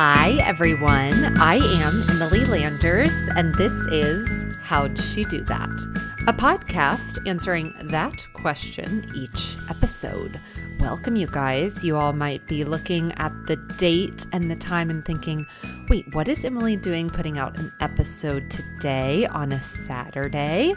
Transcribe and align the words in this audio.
Hi, 0.00 0.34
everyone. 0.44 1.36
I 1.40 1.56
am 1.56 2.04
Emily 2.08 2.44
Landers, 2.44 3.12
and 3.34 3.52
this 3.56 3.72
is 3.86 4.44
How'd 4.62 4.96
She 5.00 5.24
Do 5.24 5.40
That? 5.40 5.68
A 6.28 6.32
podcast 6.32 7.26
answering 7.26 7.74
that 7.90 8.24
question 8.32 9.04
each 9.16 9.56
episode. 9.68 10.38
Welcome, 10.78 11.16
you 11.16 11.26
guys. 11.26 11.82
You 11.82 11.96
all 11.96 12.12
might 12.12 12.46
be 12.46 12.62
looking 12.62 13.10
at 13.14 13.32
the 13.48 13.56
date 13.76 14.24
and 14.30 14.48
the 14.48 14.54
time 14.54 14.88
and 14.88 15.04
thinking, 15.04 15.44
wait, 15.88 16.14
what 16.14 16.28
is 16.28 16.44
Emily 16.44 16.76
doing 16.76 17.10
putting 17.10 17.36
out 17.36 17.58
an 17.58 17.72
episode 17.80 18.52
today 18.52 19.26
on 19.26 19.50
a 19.50 19.60
Saturday? 19.60 20.76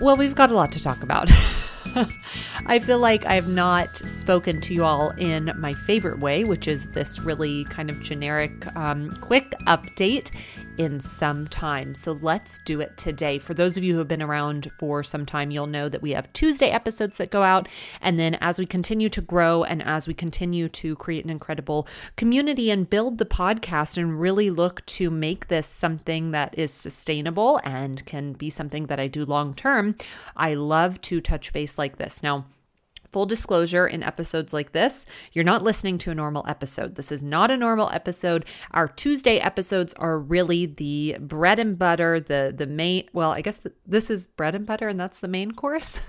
Well, 0.00 0.16
we've 0.16 0.36
got 0.36 0.52
a 0.52 0.54
lot 0.54 0.70
to 0.70 0.80
talk 0.80 1.02
about. 1.02 1.28
I 2.66 2.78
feel 2.78 2.98
like 2.98 3.24
I 3.26 3.34
have 3.34 3.48
not 3.48 3.96
spoken 3.96 4.60
to 4.62 4.74
you 4.74 4.84
all 4.84 5.10
in 5.12 5.50
my 5.58 5.72
favorite 5.72 6.18
way, 6.18 6.44
which 6.44 6.68
is 6.68 6.86
this 6.92 7.18
really 7.20 7.64
kind 7.64 7.90
of 7.90 8.00
generic, 8.00 8.66
um, 8.76 9.14
quick 9.16 9.50
update 9.66 10.30
in 10.78 11.00
some 11.00 11.46
time. 11.48 11.94
So 11.94 12.12
let's 12.20 12.58
do 12.64 12.80
it 12.80 12.96
today. 12.96 13.38
For 13.38 13.54
those 13.54 13.76
of 13.76 13.82
you 13.82 13.92
who 13.92 13.98
have 13.98 14.08
been 14.08 14.22
around 14.22 14.70
for 14.78 15.02
some 15.02 15.26
time, 15.26 15.50
you'll 15.50 15.66
know 15.66 15.88
that 15.88 16.02
we 16.02 16.12
have 16.12 16.32
Tuesday 16.32 16.70
episodes 16.70 17.16
that 17.18 17.30
go 17.30 17.42
out. 17.42 17.68
And 18.00 18.18
then 18.18 18.34
as 18.40 18.58
we 18.58 18.66
continue 18.66 19.08
to 19.10 19.20
grow 19.20 19.64
and 19.64 19.82
as 19.82 20.06
we 20.06 20.14
continue 20.14 20.68
to 20.68 20.96
create 20.96 21.24
an 21.24 21.30
incredible 21.30 21.86
community 22.16 22.70
and 22.70 22.88
build 22.88 23.18
the 23.18 23.24
podcast 23.24 23.96
and 23.96 24.20
really 24.20 24.50
look 24.50 24.84
to 24.86 25.10
make 25.10 25.48
this 25.48 25.66
something 25.66 26.30
that 26.32 26.58
is 26.58 26.72
sustainable 26.72 27.60
and 27.64 28.04
can 28.06 28.32
be 28.32 28.50
something 28.50 28.86
that 28.86 29.00
I 29.00 29.06
do 29.06 29.24
long 29.24 29.54
term, 29.54 29.96
I 30.36 30.54
love 30.54 31.00
to 31.02 31.20
touch 31.20 31.52
base 31.52 31.78
like 31.78 31.98
this. 31.98 32.22
Now, 32.22 32.46
Full 33.12 33.26
disclosure 33.26 33.86
in 33.86 34.02
episodes 34.02 34.52
like 34.52 34.72
this, 34.72 35.06
you're 35.32 35.44
not 35.44 35.62
listening 35.62 35.98
to 35.98 36.10
a 36.10 36.14
normal 36.14 36.44
episode. 36.48 36.94
This 36.94 37.10
is 37.12 37.22
not 37.22 37.50
a 37.50 37.56
normal 37.56 37.90
episode. 37.90 38.44
Our 38.72 38.88
Tuesday 38.88 39.38
episodes 39.38 39.94
are 39.94 40.18
really 40.18 40.66
the 40.66 41.16
bread 41.20 41.58
and 41.58 41.78
butter, 41.78 42.20
the 42.20 42.52
the 42.56 42.66
main, 42.66 43.08
well, 43.12 43.32
I 43.32 43.40
guess 43.40 43.58
the, 43.58 43.72
this 43.86 44.10
is 44.10 44.26
bread 44.26 44.54
and 44.54 44.66
butter 44.66 44.88
and 44.88 44.98
that's 44.98 45.20
the 45.20 45.28
main 45.28 45.52
course. 45.52 46.00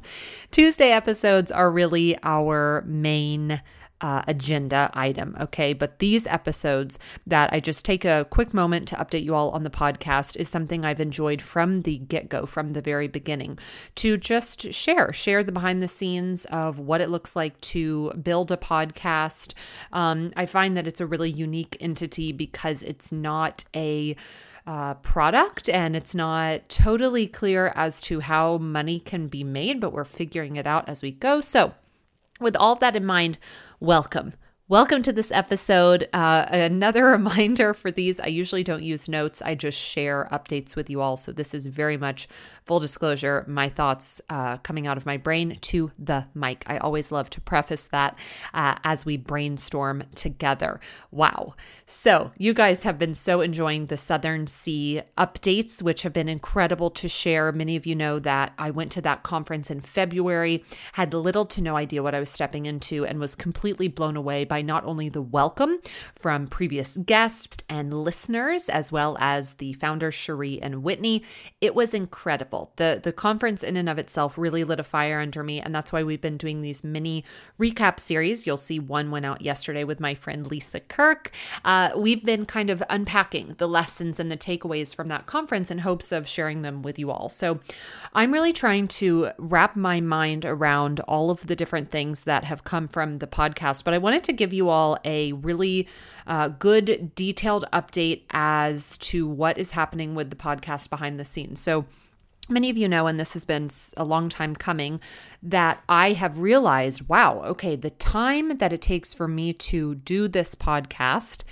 Tuesday 0.50 0.90
episodes 0.90 1.50
are 1.50 1.70
really 1.70 2.18
our 2.22 2.82
main 2.86 3.62
uh, 4.02 4.22
agenda 4.26 4.90
item. 4.94 5.36
Okay. 5.40 5.72
But 5.72 6.00
these 6.00 6.26
episodes 6.26 6.98
that 7.26 7.52
I 7.52 7.60
just 7.60 7.84
take 7.84 8.04
a 8.04 8.26
quick 8.28 8.52
moment 8.52 8.88
to 8.88 8.96
update 8.96 9.22
you 9.22 9.34
all 9.34 9.50
on 9.50 9.62
the 9.62 9.70
podcast 9.70 10.36
is 10.36 10.48
something 10.48 10.84
I've 10.84 11.00
enjoyed 11.00 11.40
from 11.40 11.82
the 11.82 11.98
get 11.98 12.28
go, 12.28 12.44
from 12.44 12.70
the 12.70 12.82
very 12.82 13.06
beginning, 13.06 13.58
to 13.96 14.16
just 14.16 14.72
share, 14.72 15.12
share 15.12 15.44
the 15.44 15.52
behind 15.52 15.80
the 15.80 15.88
scenes 15.88 16.44
of 16.46 16.80
what 16.80 17.00
it 17.00 17.10
looks 17.10 17.36
like 17.36 17.58
to 17.60 18.10
build 18.22 18.50
a 18.50 18.56
podcast. 18.56 19.54
Um, 19.92 20.32
I 20.36 20.46
find 20.46 20.76
that 20.76 20.88
it's 20.88 21.00
a 21.00 21.06
really 21.06 21.30
unique 21.30 21.76
entity 21.80 22.32
because 22.32 22.82
it's 22.82 23.12
not 23.12 23.64
a 23.74 24.16
uh, 24.66 24.94
product 24.94 25.68
and 25.68 25.94
it's 25.96 26.14
not 26.14 26.68
totally 26.68 27.26
clear 27.26 27.72
as 27.76 28.00
to 28.00 28.20
how 28.20 28.58
money 28.58 28.98
can 28.98 29.28
be 29.28 29.44
made, 29.44 29.80
but 29.80 29.92
we're 29.92 30.04
figuring 30.04 30.56
it 30.56 30.66
out 30.66 30.88
as 30.88 31.02
we 31.02 31.12
go. 31.12 31.40
So, 31.40 31.74
with 32.40 32.56
all 32.56 32.74
that 32.76 32.96
in 32.96 33.04
mind, 33.04 33.38
welcome. 33.82 34.32
Welcome 34.68 35.02
to 35.02 35.12
this 35.12 35.32
episode. 35.32 36.08
Uh, 36.12 36.46
another 36.48 37.04
reminder 37.18 37.74
for 37.74 37.90
these 37.90 38.20
I 38.20 38.26
usually 38.26 38.62
don't 38.62 38.84
use 38.84 39.08
notes, 39.08 39.42
I 39.42 39.56
just 39.56 39.76
share 39.76 40.28
updates 40.30 40.76
with 40.76 40.88
you 40.88 41.00
all. 41.00 41.16
So, 41.16 41.32
this 41.32 41.52
is 41.52 41.66
very 41.66 41.96
much 41.96 42.28
full 42.64 42.80
disclosure, 42.80 43.44
my 43.48 43.68
thoughts 43.68 44.20
uh, 44.28 44.56
coming 44.58 44.86
out 44.86 44.96
of 44.96 45.06
my 45.06 45.16
brain 45.16 45.58
to 45.60 45.90
the 45.98 46.26
mic. 46.34 46.64
I 46.66 46.78
always 46.78 47.10
love 47.10 47.28
to 47.30 47.40
preface 47.40 47.86
that 47.88 48.16
uh, 48.54 48.76
as 48.84 49.04
we 49.04 49.16
brainstorm 49.16 50.04
together. 50.14 50.80
Wow. 51.10 51.54
So, 51.86 52.32
you 52.38 52.54
guys 52.54 52.84
have 52.84 52.98
been 52.98 53.14
so 53.14 53.40
enjoying 53.40 53.86
the 53.86 53.96
Southern 53.96 54.46
C 54.46 55.02
updates, 55.18 55.82
which 55.82 56.02
have 56.02 56.12
been 56.12 56.28
incredible 56.28 56.90
to 56.90 57.08
share. 57.08 57.52
Many 57.52 57.76
of 57.76 57.84
you 57.84 57.94
know 57.94 58.18
that 58.20 58.52
I 58.58 58.70
went 58.70 58.92
to 58.92 59.02
that 59.02 59.22
conference 59.22 59.70
in 59.70 59.80
February, 59.80 60.64
had 60.92 61.12
little 61.12 61.44
to 61.46 61.60
no 61.60 61.76
idea 61.76 62.02
what 62.02 62.14
I 62.14 62.20
was 62.20 62.30
stepping 62.30 62.66
into, 62.66 63.04
and 63.04 63.18
was 63.18 63.34
completely 63.34 63.88
blown 63.88 64.16
away 64.16 64.44
by 64.44 64.62
not 64.62 64.84
only 64.84 65.08
the 65.08 65.20
welcome 65.20 65.78
from 66.14 66.46
previous 66.46 66.96
guests 66.96 67.62
and 67.68 67.92
listeners, 67.92 68.68
as 68.68 68.90
well 68.90 69.16
as 69.20 69.54
the 69.54 69.72
founders, 69.74 70.14
Cherie 70.14 70.62
and 70.62 70.82
Whitney. 70.82 71.22
It 71.60 71.74
was 71.74 71.92
incredible 71.92 72.51
The 72.76 73.00
the 73.02 73.12
conference 73.12 73.62
in 73.62 73.76
and 73.76 73.88
of 73.88 73.98
itself 73.98 74.36
really 74.36 74.64
lit 74.64 74.78
a 74.78 74.84
fire 74.84 75.20
under 75.20 75.42
me, 75.42 75.60
and 75.60 75.74
that's 75.74 75.92
why 75.92 76.02
we've 76.02 76.20
been 76.20 76.36
doing 76.36 76.60
these 76.60 76.84
mini 76.84 77.24
recap 77.58 77.98
series. 77.98 78.46
You'll 78.46 78.56
see 78.56 78.78
one 78.78 79.10
went 79.10 79.26
out 79.26 79.42
yesterday 79.42 79.84
with 79.84 80.00
my 80.00 80.14
friend 80.14 80.46
Lisa 80.46 80.80
Kirk. 80.80 81.30
Uh, 81.64 81.90
we've 81.96 82.24
been 82.24 82.46
kind 82.46 82.70
of 82.70 82.82
unpacking 82.90 83.54
the 83.58 83.68
lessons 83.68 84.20
and 84.20 84.30
the 84.30 84.36
takeaways 84.36 84.94
from 84.94 85.08
that 85.08 85.26
conference 85.26 85.70
in 85.70 85.78
hopes 85.78 86.12
of 86.12 86.28
sharing 86.28 86.62
them 86.62 86.82
with 86.82 86.98
you 86.98 87.10
all. 87.10 87.28
So 87.28 87.60
I'm 88.14 88.32
really 88.32 88.52
trying 88.52 88.88
to 88.88 89.30
wrap 89.38 89.74
my 89.74 90.00
mind 90.00 90.44
around 90.44 91.00
all 91.00 91.30
of 91.30 91.46
the 91.46 91.56
different 91.56 91.90
things 91.90 92.24
that 92.24 92.44
have 92.44 92.64
come 92.64 92.88
from 92.88 93.18
the 93.18 93.26
podcast, 93.26 93.84
but 93.84 93.94
I 93.94 93.98
wanted 93.98 94.24
to 94.24 94.32
give 94.32 94.52
you 94.52 94.68
all 94.68 94.98
a 95.04 95.32
really 95.32 95.88
uh, 96.26 96.48
good, 96.48 97.14
detailed 97.14 97.64
update 97.72 98.22
as 98.30 98.98
to 98.98 99.26
what 99.26 99.58
is 99.58 99.72
happening 99.72 100.14
with 100.14 100.30
the 100.30 100.36
podcast 100.36 100.90
behind 100.90 101.18
the 101.18 101.24
scenes. 101.24 101.60
So 101.60 101.86
Many 102.48 102.70
of 102.70 102.76
you 102.76 102.88
know, 102.88 103.06
and 103.06 103.20
this 103.20 103.34
has 103.34 103.44
been 103.44 103.70
a 103.96 104.04
long 104.04 104.28
time 104.28 104.56
coming, 104.56 105.00
that 105.42 105.82
I 105.88 106.12
have 106.12 106.38
realized 106.38 107.08
wow, 107.08 107.42
okay, 107.44 107.76
the 107.76 107.90
time 107.90 108.58
that 108.58 108.72
it 108.72 108.82
takes 108.82 109.14
for 109.14 109.28
me 109.28 109.52
to 109.52 109.94
do 109.94 110.26
this 110.28 110.54
podcast 110.54 111.44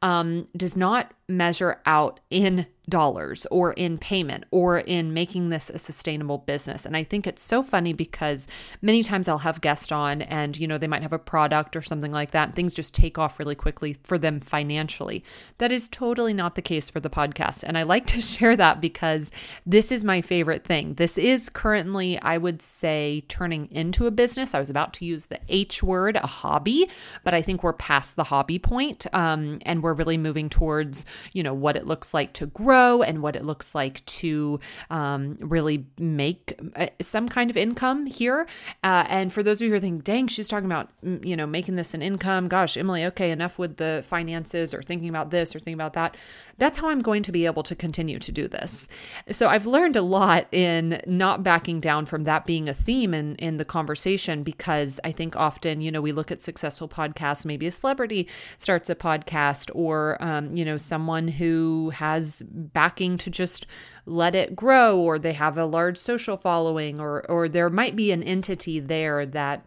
um, 0.00 0.48
does 0.56 0.76
not 0.76 1.12
measure 1.28 1.80
out 1.84 2.20
in 2.30 2.66
dollars 2.88 3.46
or 3.50 3.72
in 3.72 3.98
payment 3.98 4.44
or 4.50 4.78
in 4.78 5.12
making 5.12 5.50
this 5.50 5.70
a 5.70 5.78
sustainable 5.78 6.38
business. 6.38 6.86
And 6.86 6.96
I 6.96 7.04
think 7.04 7.26
it's 7.26 7.42
so 7.42 7.62
funny 7.62 7.92
because 7.92 8.48
many 8.80 9.02
times 9.02 9.28
I'll 9.28 9.38
have 9.38 9.60
guests 9.60 9.92
on 9.92 10.22
and, 10.22 10.58
you 10.58 10.66
know, 10.66 10.78
they 10.78 10.86
might 10.86 11.02
have 11.02 11.12
a 11.12 11.18
product 11.18 11.76
or 11.76 11.82
something 11.82 12.12
like 12.12 12.30
that. 12.32 12.48
And 12.48 12.54
things 12.56 12.74
just 12.74 12.94
take 12.94 13.18
off 13.18 13.38
really 13.38 13.54
quickly 13.54 13.92
for 13.92 14.18
them 14.18 14.40
financially. 14.40 15.22
That 15.58 15.72
is 15.72 15.88
totally 15.88 16.32
not 16.32 16.54
the 16.54 16.62
case 16.62 16.88
for 16.88 17.00
the 17.00 17.10
podcast. 17.10 17.62
And 17.62 17.76
I 17.76 17.82
like 17.82 18.06
to 18.06 18.20
share 18.20 18.56
that 18.56 18.80
because 18.80 19.30
this 19.66 19.92
is 19.92 20.04
my 20.04 20.20
favorite 20.20 20.64
thing. 20.64 20.94
This 20.94 21.18
is 21.18 21.48
currently, 21.48 22.18
I 22.20 22.38
would 22.38 22.62
say, 22.62 23.24
turning 23.28 23.68
into 23.70 24.06
a 24.06 24.10
business. 24.10 24.54
I 24.54 24.60
was 24.60 24.70
about 24.70 24.94
to 24.94 25.04
use 25.04 25.26
the 25.26 25.40
H 25.48 25.82
word, 25.82 26.16
a 26.16 26.26
hobby, 26.26 26.88
but 27.24 27.34
I 27.34 27.42
think 27.42 27.62
we're 27.62 27.72
past 27.72 28.16
the 28.16 28.24
hobby 28.24 28.58
point, 28.58 29.06
um, 29.12 29.58
and 29.62 29.82
we're 29.82 29.92
really 29.94 30.16
moving 30.16 30.48
towards 30.48 31.04
you 31.32 31.42
know, 31.42 31.54
what 31.54 31.76
it 31.76 31.86
looks 31.86 32.14
like 32.14 32.32
to 32.34 32.46
grow 32.46 33.02
and 33.02 33.22
what 33.22 33.36
it 33.36 33.44
looks 33.44 33.74
like 33.74 34.04
to 34.06 34.60
um, 34.90 35.36
really 35.40 35.86
make 35.98 36.58
uh, 36.76 36.86
some 37.00 37.28
kind 37.28 37.50
of 37.50 37.56
income 37.56 38.06
here. 38.06 38.46
Uh, 38.84 39.04
and 39.08 39.32
for 39.32 39.42
those 39.42 39.60
of 39.60 39.64
you 39.64 39.70
who 39.70 39.76
are 39.76 39.80
thinking, 39.80 40.00
dang, 40.00 40.28
she's 40.28 40.48
talking 40.48 40.66
about, 40.66 40.90
you 41.02 41.36
know, 41.36 41.46
making 41.46 41.76
this 41.76 41.94
an 41.94 42.02
income. 42.02 42.48
Gosh, 42.48 42.76
Emily, 42.76 43.04
okay, 43.06 43.30
enough 43.30 43.58
with 43.58 43.76
the 43.76 44.04
finances 44.06 44.74
or 44.74 44.82
thinking 44.82 45.08
about 45.08 45.30
this 45.30 45.54
or 45.54 45.58
thinking 45.58 45.74
about 45.74 45.94
that. 45.94 46.16
That's 46.58 46.78
how 46.78 46.88
I'm 46.88 47.00
going 47.00 47.22
to 47.22 47.32
be 47.32 47.46
able 47.46 47.62
to 47.64 47.74
continue 47.74 48.18
to 48.18 48.32
do 48.32 48.48
this. 48.48 48.88
So 49.30 49.48
I've 49.48 49.66
learned 49.66 49.96
a 49.96 50.02
lot 50.02 50.46
in 50.52 51.00
not 51.06 51.42
backing 51.42 51.80
down 51.80 52.06
from 52.06 52.24
that 52.24 52.46
being 52.46 52.68
a 52.68 52.74
theme 52.74 53.14
in, 53.14 53.36
in 53.36 53.56
the 53.56 53.64
conversation 53.64 54.42
because 54.42 54.98
I 55.04 55.12
think 55.12 55.36
often, 55.36 55.80
you 55.80 55.90
know, 55.90 56.00
we 56.00 56.12
look 56.12 56.32
at 56.32 56.40
successful 56.40 56.88
podcasts, 56.88 57.44
maybe 57.44 57.66
a 57.66 57.70
celebrity 57.70 58.28
starts 58.58 58.90
a 58.90 58.94
podcast 58.94 59.70
or, 59.74 60.22
um, 60.22 60.50
you 60.50 60.64
know, 60.64 60.76
someone 60.76 61.07
someone 61.08 61.28
who 61.28 61.90
has 61.94 62.42
backing 62.42 63.16
to 63.16 63.30
just 63.30 63.66
let 64.04 64.34
it 64.34 64.54
grow 64.54 64.98
or 64.98 65.18
they 65.18 65.32
have 65.32 65.56
a 65.56 65.64
large 65.64 65.96
social 65.96 66.36
following 66.36 67.00
or 67.00 67.24
or 67.30 67.48
there 67.48 67.70
might 67.70 67.96
be 67.96 68.12
an 68.12 68.22
entity 68.22 68.78
there 68.78 69.24
that 69.24 69.64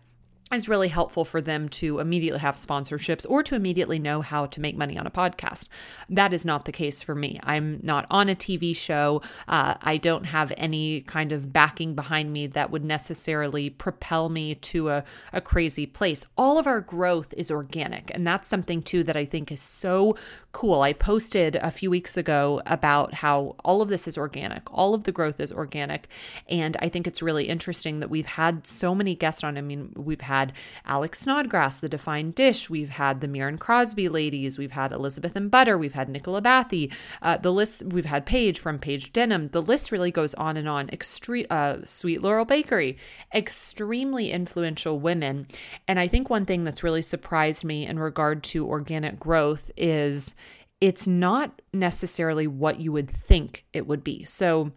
is 0.54 0.68
really 0.68 0.90
helpful 0.90 1.26
for 1.26 1.42
them 1.42 1.70
to 1.70 2.00
immediately 2.00 2.40
have 2.40 2.56
sponsorships 2.56 3.26
or 3.30 3.44
to 3.44 3.56
immediately 3.56 4.00
know 4.00 4.22
how 4.22 4.46
to 4.48 4.62
make 4.62 4.76
money 4.76 4.98
on 4.98 5.08
a 5.08 5.12
podcast. 5.12 5.68
That 6.10 6.34
is 6.34 6.46
not 6.46 6.66
the 6.66 6.72
case 6.72 7.02
for 7.02 7.16
me. 7.16 7.40
I'm 7.44 7.80
not 7.84 8.06
on 8.10 8.30
a 8.30 8.36
TV 8.36 8.76
show. 8.76 9.22
Uh, 9.48 9.76
I 9.82 9.98
don't 9.98 10.26
have 10.26 10.52
any 10.58 11.02
kind 11.02 11.32
of 11.32 11.54
backing 11.54 11.96
behind 11.96 12.34
me 12.34 12.48
that 12.48 12.72
would 12.72 12.84
necessarily 12.84 13.70
propel 13.70 14.30
me 14.30 14.56
to 14.56 14.90
a, 14.90 15.04
a 15.32 15.42
crazy 15.42 15.86
place. 15.86 16.26
All 16.38 16.58
of 16.58 16.68
our 16.68 16.82
growth 16.82 17.34
is 17.38 17.52
organic. 17.52 18.12
And 18.14 18.26
that's 18.26 18.48
something 18.48 18.82
too 18.82 19.04
that 19.04 19.16
I 19.16 19.26
think 19.26 19.52
is 19.52 19.62
so 19.62 20.18
cool. 20.52 20.82
I 20.82 20.94
posted 20.94 21.56
a 21.58 21.72
few 21.72 21.90
weeks 21.90 22.18
ago 22.18 22.62
about 22.66 23.14
how 23.14 23.56
all 23.64 23.82
of 23.82 23.90
this 23.90 24.08
is 24.08 24.18
organic, 24.18 24.72
all 24.74 24.94
of 24.94 25.04
the 25.06 25.12
growth 25.12 25.40
is 25.40 25.52
organic. 25.52 26.08
And 26.50 26.76
I 26.80 26.90
think 26.90 27.08
it's 27.08 27.22
really 27.22 27.48
interesting 27.48 28.00
that 28.00 28.10
we've 28.10 28.26
had 28.26 28.68
so 28.68 28.94
many 28.94 29.16
guests 29.16 29.44
on. 29.44 29.58
I 29.58 29.62
mean, 29.62 29.94
we've 29.96 30.22
had 30.22 30.41
had 30.42 30.54
Alex 30.86 31.20
Snodgrass, 31.20 31.78
the 31.78 31.90
Defined 31.90 32.36
Dish. 32.36 32.70
We've 32.70 32.90
had 32.90 33.22
the 33.22 33.28
Miriam 33.28 33.58
Crosby 33.58 34.10
ladies. 34.10 34.58
We've 34.58 34.72
had 34.72 34.92
Elizabeth 34.92 35.36
and 35.36 35.52
Butter. 35.52 35.78
We've 35.78 35.94
had 35.94 36.10
Nicola 36.10 36.42
Bathie. 36.42 36.92
Uh, 37.22 37.38
the 37.38 37.54
list, 37.54 37.84
we've 37.84 38.06
had 38.06 38.26
Paige 38.26 38.60
from 38.60 38.80
Paige 38.80 39.14
Denim. 39.14 39.50
The 39.50 39.62
list 39.62 39.92
really 39.92 40.12
goes 40.12 40.34
on 40.36 40.58
and 40.58 40.68
on. 40.68 40.90
Extreme, 40.90 41.48
uh, 41.50 41.78
Sweet 41.86 42.22
Laurel 42.22 42.46
Bakery, 42.46 42.98
extremely 43.34 44.32
influential 44.32 45.00
women. 45.00 45.48
And 45.88 46.00
I 46.00 46.08
think 46.08 46.30
one 46.30 46.46
thing 46.46 46.64
that's 46.64 46.84
really 46.84 47.02
surprised 47.02 47.64
me 47.64 47.86
in 47.86 48.00
regard 48.00 48.44
to 48.46 48.68
organic 48.68 49.20
growth 49.20 49.70
is 49.78 50.36
it's 50.80 51.08
not 51.08 51.62
necessarily 51.72 52.48
what 52.48 52.80
you 52.80 52.92
would 52.92 53.10
think 53.10 53.66
it 53.72 53.86
would 53.86 54.04
be. 54.04 54.26
So, 54.26 54.72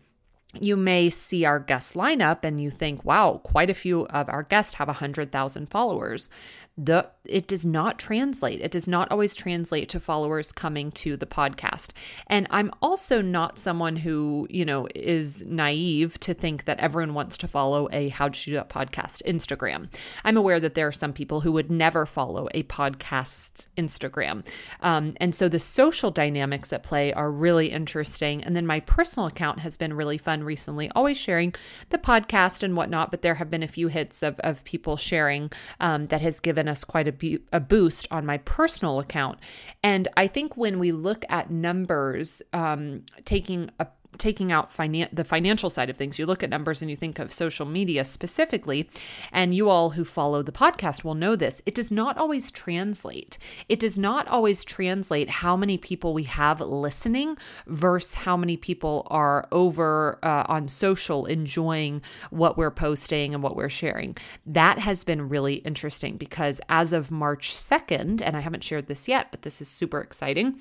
you 0.60 0.76
may 0.76 1.10
see 1.10 1.44
our 1.44 1.58
guest 1.58 1.94
lineup 1.94 2.44
and 2.44 2.60
you 2.60 2.70
think, 2.70 3.04
wow, 3.04 3.40
quite 3.42 3.70
a 3.70 3.74
few 3.74 4.06
of 4.06 4.28
our 4.28 4.42
guests 4.42 4.74
have 4.74 4.88
100,000 4.88 5.70
followers. 5.70 6.28
The 6.76 7.08
it 7.24 7.46
does 7.46 7.64
not 7.64 7.98
translate. 7.98 8.60
It 8.60 8.70
does 8.70 8.88
not 8.88 9.10
always 9.10 9.34
translate 9.34 9.88
to 9.90 10.00
followers 10.00 10.52
coming 10.52 10.90
to 10.92 11.16
the 11.16 11.26
podcast. 11.26 11.90
And 12.26 12.46
i'm 12.50 12.70
also 12.82 13.22
not 13.22 13.58
someone 13.58 13.96
who 13.96 14.46
you 14.50 14.64
know 14.64 14.88
is 14.94 15.44
naive 15.46 16.18
to 16.20 16.34
think 16.34 16.64
that 16.64 16.80
everyone 16.80 17.14
wants 17.14 17.38
to 17.38 17.48
follow 17.48 17.88
a 17.92 18.08
how 18.08 18.28
to 18.28 18.44
do 18.44 18.52
that 18.54 18.68
podcast 18.68 19.22
instagram. 19.24 19.88
I'm 20.24 20.36
aware 20.36 20.60
that 20.60 20.74
there 20.74 20.88
are 20.88 20.92
some 20.92 21.12
people 21.12 21.40
who 21.40 21.52
would 21.52 21.70
never 21.70 22.06
follow 22.06 22.48
a 22.52 22.64
podcast's 22.64 23.68
instagram. 23.78 24.44
Um, 24.80 25.14
and 25.18 25.34
so 25.34 25.48
the 25.48 25.58
social 25.58 26.10
dynamics 26.10 26.72
at 26.72 26.82
play 26.82 27.12
are 27.12 27.30
really 27.30 27.70
interesting. 27.70 28.42
And 28.44 28.54
then 28.54 28.66
my 28.66 28.80
personal 28.80 29.26
account 29.26 29.60
has 29.60 29.76
been 29.76 29.94
really 29.94 30.18
fun 30.18 30.43
recently 30.44 30.90
always 30.94 31.16
sharing 31.16 31.54
the 31.90 31.98
podcast 31.98 32.62
and 32.62 32.76
whatnot 32.76 33.10
but 33.10 33.22
there 33.22 33.34
have 33.34 33.50
been 33.50 33.62
a 33.62 33.68
few 33.68 33.88
hits 33.88 34.22
of, 34.22 34.38
of 34.40 34.64
people 34.64 34.96
sharing 34.96 35.50
um, 35.80 36.06
that 36.08 36.20
has 36.20 36.40
given 36.40 36.68
us 36.68 36.84
quite 36.84 37.08
a, 37.08 37.12
bu- 37.12 37.38
a 37.52 37.60
boost 37.60 38.06
on 38.10 38.26
my 38.26 38.38
personal 38.38 38.98
account. 39.00 39.38
And 39.82 40.08
I 40.16 40.26
think 40.26 40.56
when 40.56 40.78
we 40.78 40.92
look 40.92 41.24
at 41.28 41.50
numbers, 41.50 42.42
um, 42.52 43.02
taking 43.24 43.70
a 43.78 43.86
taking 44.18 44.52
out 44.52 44.74
finan- 44.74 45.08
the 45.12 45.24
financial 45.24 45.70
side 45.70 45.90
of 45.90 45.96
things, 45.96 46.18
you 46.18 46.26
look 46.26 46.42
at 46.42 46.50
numbers 46.50 46.82
and 46.82 46.90
you 46.90 46.96
think 46.96 47.18
of 47.18 47.32
social 47.32 47.66
media 47.66 48.04
specifically, 48.04 48.88
and 49.32 49.54
you 49.54 49.68
all 49.68 49.90
who 49.90 50.04
follow 50.04 50.42
the 50.42 50.52
podcast 50.52 51.04
will 51.04 51.14
know 51.14 51.36
this. 51.36 51.62
It 51.66 51.74
does 51.74 51.90
not 51.90 52.16
always 52.18 52.50
translate. 52.50 53.38
It 53.68 53.80
does 53.80 53.98
not 53.98 54.26
always 54.28 54.64
translate 54.64 55.30
how 55.30 55.56
many 55.56 55.78
people 55.78 56.14
we 56.14 56.24
have 56.24 56.60
listening 56.60 57.36
versus 57.66 58.14
how 58.14 58.36
many 58.36 58.56
people 58.56 59.06
are 59.10 59.48
over 59.52 60.18
uh, 60.22 60.44
on 60.48 60.68
social 60.68 61.26
enjoying 61.26 62.02
what 62.30 62.56
we're 62.56 62.70
posting 62.70 63.34
and 63.34 63.42
what 63.42 63.56
we're 63.56 63.68
sharing. 63.68 64.16
That 64.46 64.78
has 64.78 65.04
been 65.04 65.28
really 65.28 65.56
interesting 65.56 66.16
because 66.16 66.60
as 66.68 66.92
of 66.92 67.10
March 67.10 67.54
2nd, 67.54 68.22
and 68.22 68.36
I 68.36 68.40
haven't 68.40 68.64
shared 68.64 68.86
this 68.86 69.08
yet, 69.08 69.28
but 69.30 69.42
this 69.42 69.60
is 69.60 69.68
super 69.68 70.00
exciting 70.00 70.60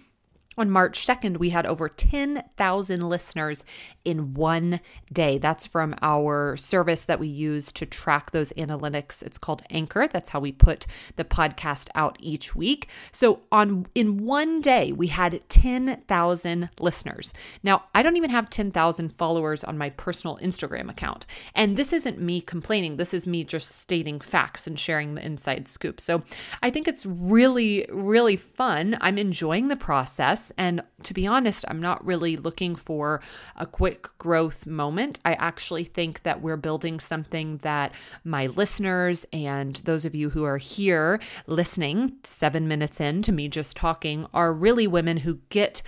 on 0.57 0.69
March 0.69 1.05
2nd, 1.05 1.38
we 1.38 1.50
had 1.50 1.65
over 1.65 1.89
10,000 1.89 3.09
listeners 3.09 3.63
in 4.05 4.33
one 4.33 4.79
day. 5.11 5.38
That's 5.38 5.65
from 5.65 5.95
our 6.01 6.57
service 6.57 7.05
that 7.05 7.19
we 7.19 7.27
use 7.27 7.71
to 7.73 7.85
track 7.85 8.31
those 8.31 8.51
analytics. 8.53 9.23
It's 9.23 9.38
called 9.38 9.63
Anchor. 9.69 10.07
That's 10.07 10.29
how 10.29 10.39
we 10.39 10.51
put 10.51 10.85
the 11.15 11.23
podcast 11.23 11.89
out 11.95 12.17
each 12.19 12.55
week. 12.55 12.88
So 13.11 13.41
on 13.51 13.88
in 13.95 14.25
one 14.25 14.61
day, 14.61 14.91
we 14.91 15.07
had 15.07 15.47
10,000 15.50 16.69
listeners. 16.79 17.33
Now, 17.63 17.83
I 17.95 18.03
don't 18.03 18.17
even 18.17 18.29
have 18.29 18.50
10,000 18.50 19.09
followers 19.17 19.63
on 19.63 19.77
my 19.77 19.89
personal 19.91 20.38
Instagram 20.38 20.89
account. 20.89 21.25
And 21.55 21.77
this 21.77 21.94
isn't 21.94 22.19
me 22.19 22.41
complaining. 22.41 22.97
This 22.97 23.13
is 23.13 23.25
me 23.27 23.44
just 23.44 23.79
stating 23.79 24.19
facts 24.19 24.67
and 24.67 24.79
sharing 24.79 25.15
the 25.15 25.25
inside 25.25 25.67
scoop. 25.67 26.01
So 26.01 26.23
I 26.61 26.69
think 26.69 26.88
it's 26.88 27.05
really 27.05 27.85
really 27.89 28.35
fun. 28.35 28.97
I'm 29.01 29.17
enjoying 29.17 29.67
the 29.67 29.75
process 29.75 30.42
and 30.57 30.83
to 31.03 31.13
be 31.13 31.27
honest, 31.27 31.65
I'm 31.67 31.81
not 31.81 32.05
really 32.05 32.37
looking 32.37 32.75
for 32.75 33.21
a 33.55 33.65
quick 33.65 34.07
growth 34.17 34.65
moment. 34.65 35.19
I 35.23 35.33
actually 35.33 35.83
think 35.83 36.23
that 36.23 36.41
we're 36.41 36.57
building 36.57 36.99
something 36.99 37.57
that 37.57 37.93
my 38.23 38.47
listeners 38.47 39.25
and 39.31 39.75
those 39.77 40.05
of 40.05 40.15
you 40.15 40.29
who 40.29 40.43
are 40.43 40.57
here 40.57 41.19
listening, 41.47 42.13
seven 42.23 42.67
minutes 42.67 42.99
in 42.99 43.21
to 43.23 43.31
me 43.31 43.47
just 43.47 43.77
talking, 43.77 44.27
are 44.33 44.53
really 44.53 44.87
women 44.87 45.17
who 45.17 45.39
get 45.49 45.81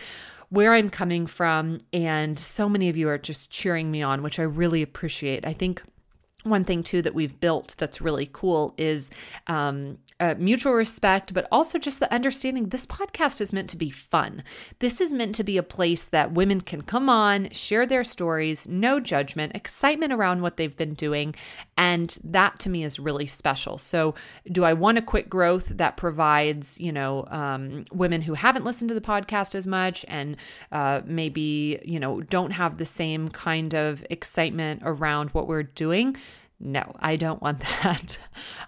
where 0.49 0.73
I'm 0.73 0.89
coming 0.89 1.27
from. 1.27 1.79
And 1.91 2.37
so 2.37 2.69
many 2.69 2.89
of 2.89 2.97
you 2.97 3.09
are 3.09 3.17
just 3.17 3.51
cheering 3.51 3.91
me 3.91 4.01
on, 4.01 4.23
which 4.23 4.39
I 4.39 4.43
really 4.43 4.81
appreciate. 4.81 5.45
I 5.45 5.53
think 5.53 5.83
one 6.45 6.63
thing 6.63 6.83
too 6.83 7.01
that 7.01 7.13
we've 7.13 7.39
built 7.39 7.75
that's 7.77 8.01
really 8.01 8.30
cool 8.31 8.74
is 8.77 9.09
um, 9.47 9.97
uh, 10.19 10.33
mutual 10.38 10.74
respect, 10.74 11.33
but 11.33 11.45
also 11.51 11.77
just 11.77 12.00
the 12.00 12.13
understanding 12.13 12.69
this 12.69 12.86
podcast 12.86 13.42
is 13.42 13.51
meant 13.51 13.69
to 13.69 13.75
be 13.75 13.89
fun. 13.89 14.44
This 14.80 15.01
is 15.01 15.13
meant 15.13 15.36
to 15.36 15.44
be 15.44 15.57
a 15.57 15.63
place 15.63 16.07
that 16.07 16.31
women 16.31 16.62
can 16.62 16.83
come 16.83 17.09
on, 17.09 17.50
share 17.50 17.86
their 17.86 18.06
stories, 18.06 18.65
no 18.65 19.01
judgment, 19.01 19.56
excitement 19.56 20.13
around 20.13 20.42
what 20.42 20.56
they've 20.56 20.75
been 20.75 20.94
doing. 20.94 21.36
And 21.77 22.18
that 22.24 22.59
to 22.59 22.69
me 22.69 22.86
is 22.86 22.98
really 22.98 23.27
special. 23.27 23.77
So, 23.77 24.15
do 24.50 24.63
I 24.63 24.71
want 24.71 24.98
a 24.98 25.01
quick 25.01 25.30
growth 25.30 25.68
that 25.69 25.98
provides, 25.98 26.80
you 26.80 26.94
know, 26.94 27.25
um, 27.30 27.83
women 27.91 28.21
who 28.21 28.36
haven't 28.36 28.63
listened 28.63 28.89
to 28.89 28.95
the 28.95 29.01
podcast 29.01 29.53
as 29.53 29.68
much 29.68 30.06
and 30.07 30.38
uh, 30.71 31.01
maybe, 31.03 31.80
you 31.83 32.00
know, 32.00 32.21
don't 32.21 32.51
have 32.51 32.77
the 32.77 32.86
same 32.86 33.27
kind 33.30 33.75
of 33.75 34.06
excitement 34.09 34.81
around 34.86 35.31
what 35.31 35.48
we're 35.48 35.63
doing? 35.63 36.15
No, 36.59 36.95
I 36.99 37.17
don't 37.17 37.41
want 37.41 37.59
that. 37.83 38.17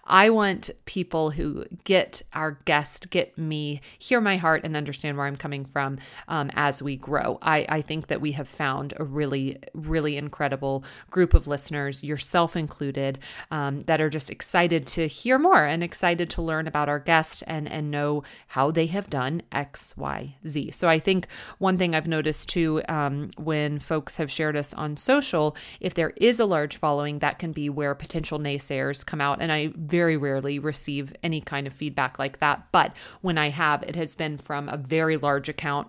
I 0.03 0.29
want 0.29 0.69
people 0.85 1.31
who 1.31 1.65
get 1.85 2.21
our 2.33 2.59
guest, 2.65 3.09
get 3.09 3.37
me, 3.37 3.81
hear 3.97 4.19
my 4.19 4.37
heart, 4.37 4.61
and 4.65 4.75
understand 4.75 5.17
where 5.17 5.25
I'm 5.25 5.37
coming 5.37 5.63
from 5.65 5.97
um, 6.27 6.51
as 6.53 6.81
we 6.81 6.97
grow. 6.97 7.39
I, 7.41 7.65
I 7.69 7.81
think 7.81 8.07
that 8.07 8.19
we 8.19 8.33
have 8.33 8.47
found 8.47 8.93
a 8.97 9.05
really, 9.05 9.59
really 9.73 10.17
incredible 10.17 10.83
group 11.09 11.33
of 11.33 11.47
listeners, 11.47 12.03
yourself 12.03 12.57
included, 12.57 13.19
um, 13.51 13.83
that 13.83 14.01
are 14.01 14.09
just 14.09 14.29
excited 14.29 14.85
to 14.87 15.07
hear 15.07 15.39
more 15.39 15.65
and 15.65 15.81
excited 15.81 16.29
to 16.31 16.41
learn 16.41 16.67
about 16.67 16.89
our 16.89 16.99
guest 16.99 17.43
and, 17.47 17.69
and 17.69 17.89
know 17.89 18.23
how 18.47 18.69
they 18.69 18.87
have 18.87 19.09
done 19.09 19.41
X, 19.51 19.95
Y, 19.95 20.35
Z. 20.45 20.71
So 20.71 20.89
I 20.89 20.99
think 20.99 21.27
one 21.57 21.77
thing 21.77 21.95
I've 21.95 22.07
noticed 22.07 22.49
too 22.49 22.81
um, 22.89 23.29
when 23.37 23.79
folks 23.79 24.17
have 24.17 24.29
shared 24.29 24.57
us 24.57 24.73
on 24.73 24.97
social, 24.97 25.55
if 25.79 25.93
there 25.93 26.11
is 26.17 26.39
a 26.39 26.45
large 26.45 26.75
following, 26.75 27.19
that 27.19 27.39
can 27.39 27.53
be 27.53 27.69
where 27.77 27.94
potential 27.94 28.39
naysayers 28.39 29.06
come 29.06 29.21
out. 29.21 29.39
And 29.39 29.51
I 29.51 29.71
very 29.75 30.18
rarely 30.18 30.57
receive 30.57 31.13
any 31.21 31.39
kind 31.39 31.68
of 31.68 31.74
feedback 31.74 32.18
like 32.18 32.39
that. 32.39 32.68
But 32.71 32.94
when 33.21 33.38
I 33.38 33.50
have, 33.50 33.83
it 33.83 33.95
has 33.95 34.15
been 34.15 34.39
from 34.39 34.68
a 34.68 34.77
very 34.77 35.15
large 35.15 35.47
account 35.47 35.88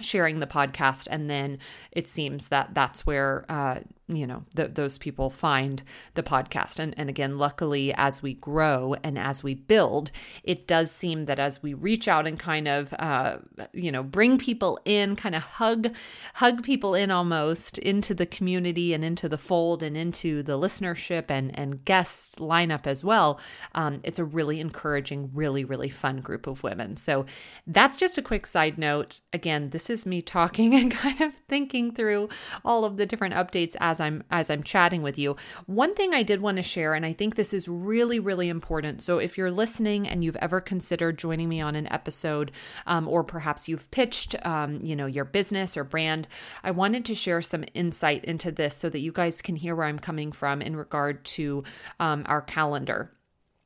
sharing 0.00 0.38
the 0.38 0.46
podcast 0.46 1.08
and 1.10 1.28
then 1.28 1.58
it 1.90 2.06
seems 2.06 2.48
that 2.48 2.68
that's 2.74 3.06
where 3.06 3.46
uh, 3.48 3.78
you 4.08 4.26
know 4.26 4.44
th- 4.54 4.74
those 4.74 4.98
people 4.98 5.30
find 5.30 5.82
the 6.14 6.22
podcast. 6.22 6.78
And, 6.78 6.94
and 6.96 7.08
again 7.08 7.38
luckily 7.38 7.92
as 7.94 8.22
we 8.22 8.34
grow 8.34 8.94
and 9.02 9.18
as 9.18 9.42
we 9.42 9.54
build 9.54 10.10
it 10.44 10.66
does 10.66 10.90
seem 10.90 11.26
that 11.26 11.38
as 11.38 11.62
we 11.62 11.74
reach 11.74 12.06
out 12.08 12.26
and 12.26 12.38
kind 12.38 12.68
of 12.68 12.94
uh, 12.98 13.38
you 13.72 13.90
know 13.90 14.02
bring 14.02 14.38
people 14.38 14.78
in 14.84 15.16
kind 15.16 15.34
of 15.34 15.42
hug 15.42 15.94
hug 16.34 16.62
people 16.62 16.94
in 16.94 17.10
almost 17.10 17.78
into 17.78 18.14
the 18.14 18.26
community 18.26 18.94
and 18.94 19.04
into 19.04 19.28
the 19.28 19.38
fold 19.38 19.82
and 19.82 19.96
into 19.96 20.42
the 20.42 20.58
listenership 20.58 21.24
and 21.30 21.56
and 21.58 21.84
guest 21.84 22.38
lineup 22.38 22.86
as 22.86 23.02
well 23.02 23.40
um, 23.74 24.00
it's 24.04 24.18
a 24.18 24.24
really 24.24 24.60
encouraging 24.60 25.30
really 25.34 25.64
really 25.64 25.90
fun 25.90 26.20
group 26.20 26.46
of 26.46 26.62
women. 26.62 26.96
So 26.96 27.26
that's 27.66 27.96
just 27.96 28.18
a 28.18 28.22
quick 28.22 28.46
side 28.46 28.78
note. 28.78 29.20
Again 29.32 29.70
this 29.70 29.90
is 29.90 30.06
me 30.06 30.22
talking 30.22 30.74
and 30.78 30.90
kind 30.90 31.20
of 31.20 31.34
thinking 31.48 31.92
through 31.92 32.28
all 32.64 32.84
of 32.84 32.96
the 32.96 33.06
different 33.06 33.34
updates 33.34 33.74
as 33.80 33.95
as 33.96 34.00
I'm 34.00 34.22
as 34.30 34.50
I'm 34.50 34.62
chatting 34.62 35.02
with 35.02 35.18
you. 35.18 35.36
One 35.64 35.94
thing 35.94 36.12
I 36.12 36.22
did 36.22 36.40
want 36.40 36.58
to 36.58 36.62
share 36.62 36.92
and 36.94 37.06
I 37.06 37.12
think 37.12 37.34
this 37.34 37.54
is 37.54 37.68
really 37.68 38.20
really 38.20 38.48
important. 38.48 39.02
So 39.02 39.18
if 39.18 39.38
you're 39.38 39.50
listening 39.50 40.06
and 40.06 40.22
you've 40.22 40.36
ever 40.36 40.60
considered 40.60 41.18
joining 41.18 41.48
me 41.48 41.60
on 41.60 41.74
an 41.74 41.90
episode 41.90 42.52
um, 42.86 43.08
or 43.08 43.24
perhaps 43.24 43.68
you've 43.68 43.90
pitched 43.90 44.34
um, 44.44 44.80
you 44.82 44.94
know 44.94 45.06
your 45.06 45.24
business 45.24 45.76
or 45.76 45.84
brand, 45.84 46.28
I 46.62 46.72
wanted 46.72 47.04
to 47.06 47.14
share 47.14 47.40
some 47.40 47.64
insight 47.74 48.24
into 48.24 48.52
this 48.52 48.76
so 48.76 48.90
that 48.90 49.00
you 49.00 49.12
guys 49.12 49.40
can 49.40 49.56
hear 49.56 49.74
where 49.74 49.86
I'm 49.86 49.98
coming 49.98 50.32
from 50.32 50.60
in 50.60 50.76
regard 50.76 51.24
to 51.36 51.64
um, 51.98 52.24
our 52.26 52.42
calendar 52.42 53.12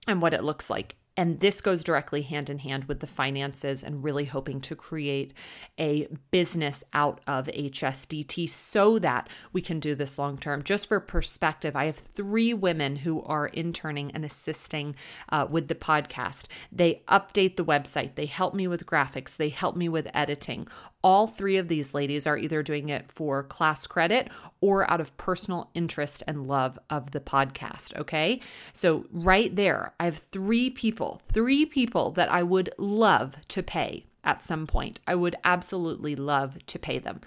and 0.06 0.22
what 0.22 0.34
it 0.34 0.44
looks 0.44 0.70
like 0.70 0.96
And 1.20 1.40
this 1.40 1.60
goes 1.60 1.84
directly 1.84 2.22
hand 2.22 2.48
in 2.48 2.60
hand 2.60 2.84
with 2.84 3.00
the 3.00 3.06
finances 3.06 3.84
and 3.84 4.02
really 4.02 4.24
hoping 4.24 4.58
to 4.62 4.74
create 4.74 5.34
a 5.78 6.08
business 6.30 6.82
out 6.94 7.20
of 7.26 7.44
HSDT 7.48 8.48
so 8.48 8.98
that 9.00 9.28
we 9.52 9.60
can 9.60 9.80
do 9.80 9.94
this 9.94 10.18
long 10.18 10.38
term. 10.38 10.62
Just 10.62 10.88
for 10.88 10.98
perspective, 10.98 11.76
I 11.76 11.84
have 11.84 11.98
three 11.98 12.54
women 12.54 12.96
who 12.96 13.22
are 13.24 13.48
interning 13.48 14.10
and 14.12 14.24
assisting 14.24 14.96
uh, 15.28 15.46
with 15.50 15.68
the 15.68 15.74
podcast. 15.74 16.46
They 16.72 17.02
update 17.06 17.56
the 17.56 17.66
website, 17.66 18.14
they 18.14 18.24
help 18.24 18.54
me 18.54 18.66
with 18.66 18.86
graphics, 18.86 19.36
they 19.36 19.50
help 19.50 19.76
me 19.76 19.90
with 19.90 20.08
editing. 20.14 20.68
All 21.02 21.26
three 21.26 21.58
of 21.58 21.68
these 21.68 21.92
ladies 21.92 22.26
are 22.26 22.38
either 22.38 22.62
doing 22.62 22.88
it 22.88 23.12
for 23.12 23.42
class 23.42 23.86
credit 23.86 24.30
or 24.60 24.90
out 24.90 25.00
of 25.00 25.16
personal 25.16 25.70
interest 25.74 26.22
and 26.26 26.46
love 26.46 26.78
of 26.90 27.12
the 27.12 27.20
podcast. 27.20 27.96
Okay. 27.96 28.40
So, 28.72 29.06
right 29.10 29.54
there, 29.54 29.94
I 29.98 30.04
have 30.04 30.18
three 30.18 30.70
people, 30.70 31.09
three 31.28 31.66
people 31.66 32.10
that 32.12 32.30
I 32.30 32.42
would 32.42 32.70
love 32.78 33.36
to 33.48 33.62
pay 33.62 34.06
at 34.22 34.42
some 34.42 34.66
point. 34.66 35.00
I 35.06 35.14
would 35.14 35.36
absolutely 35.44 36.14
love 36.14 36.58
to 36.66 36.78
pay 36.78 36.98
them. 36.98 37.20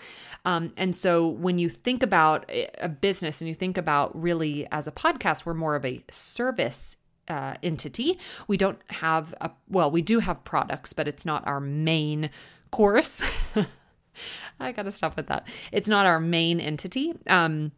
Um, 0.45 0.73
and 0.77 0.95
so 0.95 1.27
when 1.27 1.57
you 1.57 1.69
think 1.69 2.03
about 2.03 2.49
a 2.79 2.87
business 2.87 3.41
and 3.41 3.47
you 3.47 3.55
think 3.55 3.77
about 3.77 4.19
really 4.19 4.67
as 4.71 4.87
a 4.87 4.91
podcast, 4.91 5.45
we're 5.45 5.53
more 5.53 5.75
of 5.75 5.85
a 5.85 6.03
service 6.11 6.95
uh, 7.27 7.55
entity. 7.63 8.19
We 8.47 8.57
don't 8.57 8.79
have 8.87 9.33
a, 9.41 9.51
well, 9.69 9.89
we 9.89 10.01
do 10.01 10.19
have 10.19 10.43
products, 10.43 10.93
but 10.93 11.07
it's 11.07 11.25
not 11.25 11.47
our 11.47 11.59
main 11.59 12.29
course. 12.71 13.21
I 14.59 14.71
got 14.71 14.83
to 14.83 14.91
stop 14.91 15.15
with 15.15 15.27
that. 15.27 15.47
It's 15.71 15.87
not 15.87 16.05
our 16.05 16.19
main 16.19 16.59
entity. 16.59 17.13
Um, 17.27 17.71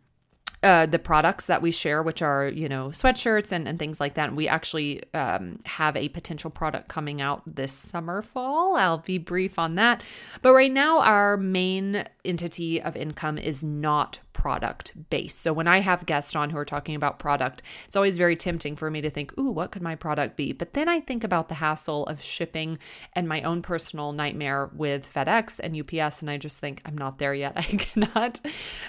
uh, 0.66 0.88
the 0.88 0.98
products 0.98 1.46
that 1.46 1.62
we 1.62 1.70
share, 1.70 2.02
which 2.02 2.24
are 2.24 2.48
you 2.48 2.68
know 2.68 2.88
sweatshirts 2.88 3.52
and, 3.52 3.68
and 3.68 3.78
things 3.78 4.00
like 4.00 4.16
that. 4.16 4.36
We 4.36 4.48
actually 4.48 5.04
um, 5.14 5.60
have 5.66 5.96
a 5.96 6.10
potential 6.10 6.50
product 6.50 6.88
coming 6.88 7.22
out 7.22 7.44
this 7.46 7.72
summer 7.72 8.24
fall. 8.24 8.76
I'll 8.76 8.98
be 8.98 9.20
brief 9.20 9.60
on 9.60 9.76
that, 9.76 10.02
but 10.42 10.54
right 10.54 10.72
now 10.72 11.02
our 11.02 11.38
main 11.38 12.06
entity 12.26 12.82
of 12.82 12.96
income 12.96 13.38
is 13.38 13.64
not 13.64 14.20
product 14.36 14.92
based. 15.10 15.42
So 15.42 15.54
when 15.54 15.68
I 15.68 15.80
have 15.80 16.06
guests 16.06 16.36
on 16.36 16.50
who 16.50 16.58
are 16.58 16.66
talking 16.66 16.94
about 16.94 17.18
product, 17.18 17.64
it's 17.88 17.96
always 17.96 18.18
very 18.18 18.36
tempting 18.36 18.76
for 18.76 18.92
me 18.92 19.02
to 19.02 19.10
think, 19.10 19.36
ooh, 19.40 19.50
what 19.50 19.72
could 19.72 19.82
my 19.82 19.96
product 19.96 20.36
be? 20.36 20.52
But 20.52 20.74
then 20.74 20.90
I 20.90 21.00
think 21.00 21.24
about 21.24 21.48
the 21.48 21.56
hassle 21.56 22.06
of 22.06 22.22
shipping 22.22 22.78
and 23.14 23.28
my 23.28 23.42
own 23.42 23.62
personal 23.62 24.12
nightmare 24.12 24.70
with 24.76 25.12
FedEx 25.12 25.60
and 25.64 25.80
UPS. 25.80 26.22
And 26.22 26.30
I 26.30 26.38
just 26.38 26.60
think, 26.60 26.82
I'm 26.86 26.98
not 26.98 27.18
there 27.18 27.34
yet. 27.34 27.54
I 27.56 27.64
cannot 27.64 28.42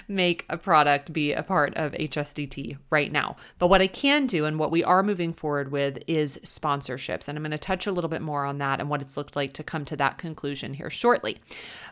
make 0.07 0.45
a 0.49 0.57
product 0.57 1.13
be 1.13 1.31
a 1.31 1.43
part 1.67 1.85
of 1.85 1.97
HSDT 1.99 2.77
right 2.89 3.11
now. 3.11 3.35
But 3.59 3.67
what 3.67 3.81
I 3.81 3.87
can 3.87 4.25
do 4.25 4.45
and 4.45 4.59
what 4.59 4.71
we 4.71 4.83
are 4.83 5.03
moving 5.03 5.33
forward 5.33 5.71
with 5.71 5.99
is 6.07 6.39
sponsorships. 6.43 7.27
And 7.27 7.37
I'm 7.37 7.43
going 7.43 7.51
to 7.51 7.57
touch 7.57 7.87
a 7.87 7.91
little 7.91 8.09
bit 8.09 8.21
more 8.21 8.45
on 8.45 8.57
that 8.59 8.79
and 8.79 8.89
what 8.89 9.01
it's 9.01 9.17
looked 9.17 9.35
like 9.35 9.53
to 9.53 9.63
come 9.63 9.85
to 9.85 9.97
that 9.97 10.17
conclusion 10.17 10.73
here 10.73 10.89
shortly. 10.89 11.37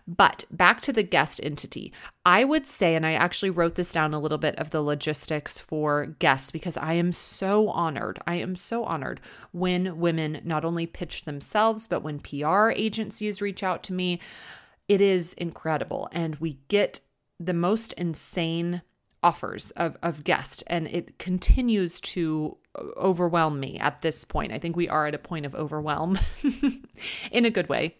But 0.08 0.46
back 0.52 0.82
to 0.82 0.94
the 0.94 1.04
guest 1.04 1.40
entity. 1.44 1.92
I 2.26 2.44
would 2.44 2.66
say, 2.66 2.96
and 2.96 3.06
I 3.06 3.14
actually 3.14 3.50
wrote 3.50 3.76
this 3.76 3.94
down 3.94 4.14
a 4.14 4.20
little 4.20 4.38
bit 4.38 4.56
of 4.58 4.72
the 4.72 4.82
logistics 4.82 5.60
for 5.60 6.06
guests 6.06 6.52
because 6.52 6.78
I 6.78 6.94
am 6.94 7.12
so 7.12 7.70
honored. 7.70 8.20
I 8.26 8.36
am 8.36 8.56
so 8.56 8.84
honored 8.86 9.20
when 9.52 10.00
women 10.00 10.42
not 10.44 10.66
only 10.66 10.86
pitch 10.86 11.26
themselves, 11.26 11.88
but 11.88 12.04
when 12.04 12.20
PR 12.20 12.70
agencies 12.70 13.42
reach 13.42 13.64
out 13.64 13.84
to 13.84 13.94
me. 13.94 14.20
It 14.88 15.02
is 15.02 15.34
incredible. 15.34 16.10
And 16.12 16.36
we 16.36 16.60
get 16.68 17.00
the 17.40 17.54
most 17.54 17.94
insane 17.94 18.82
offers 19.26 19.72
of, 19.72 19.98
of 20.04 20.24
guests, 20.24 20.64
and 20.68 20.88
it 20.88 21.18
continues 21.18 22.00
to 22.00 22.58
overwhelm 22.98 23.60
me 23.60 23.80
at 23.80 24.02
this 24.02 24.24
point. 24.24 24.52
I 24.52 24.60
think 24.60 24.76
we 24.76 24.88
are 24.88 25.08
at 25.08 25.16
a 25.16 25.20
point 25.20 25.46
of 25.46 25.56
overwhelm 25.56 26.20
in 27.32 27.46
a 27.46 27.50
good 27.50 27.70
way 27.70 27.96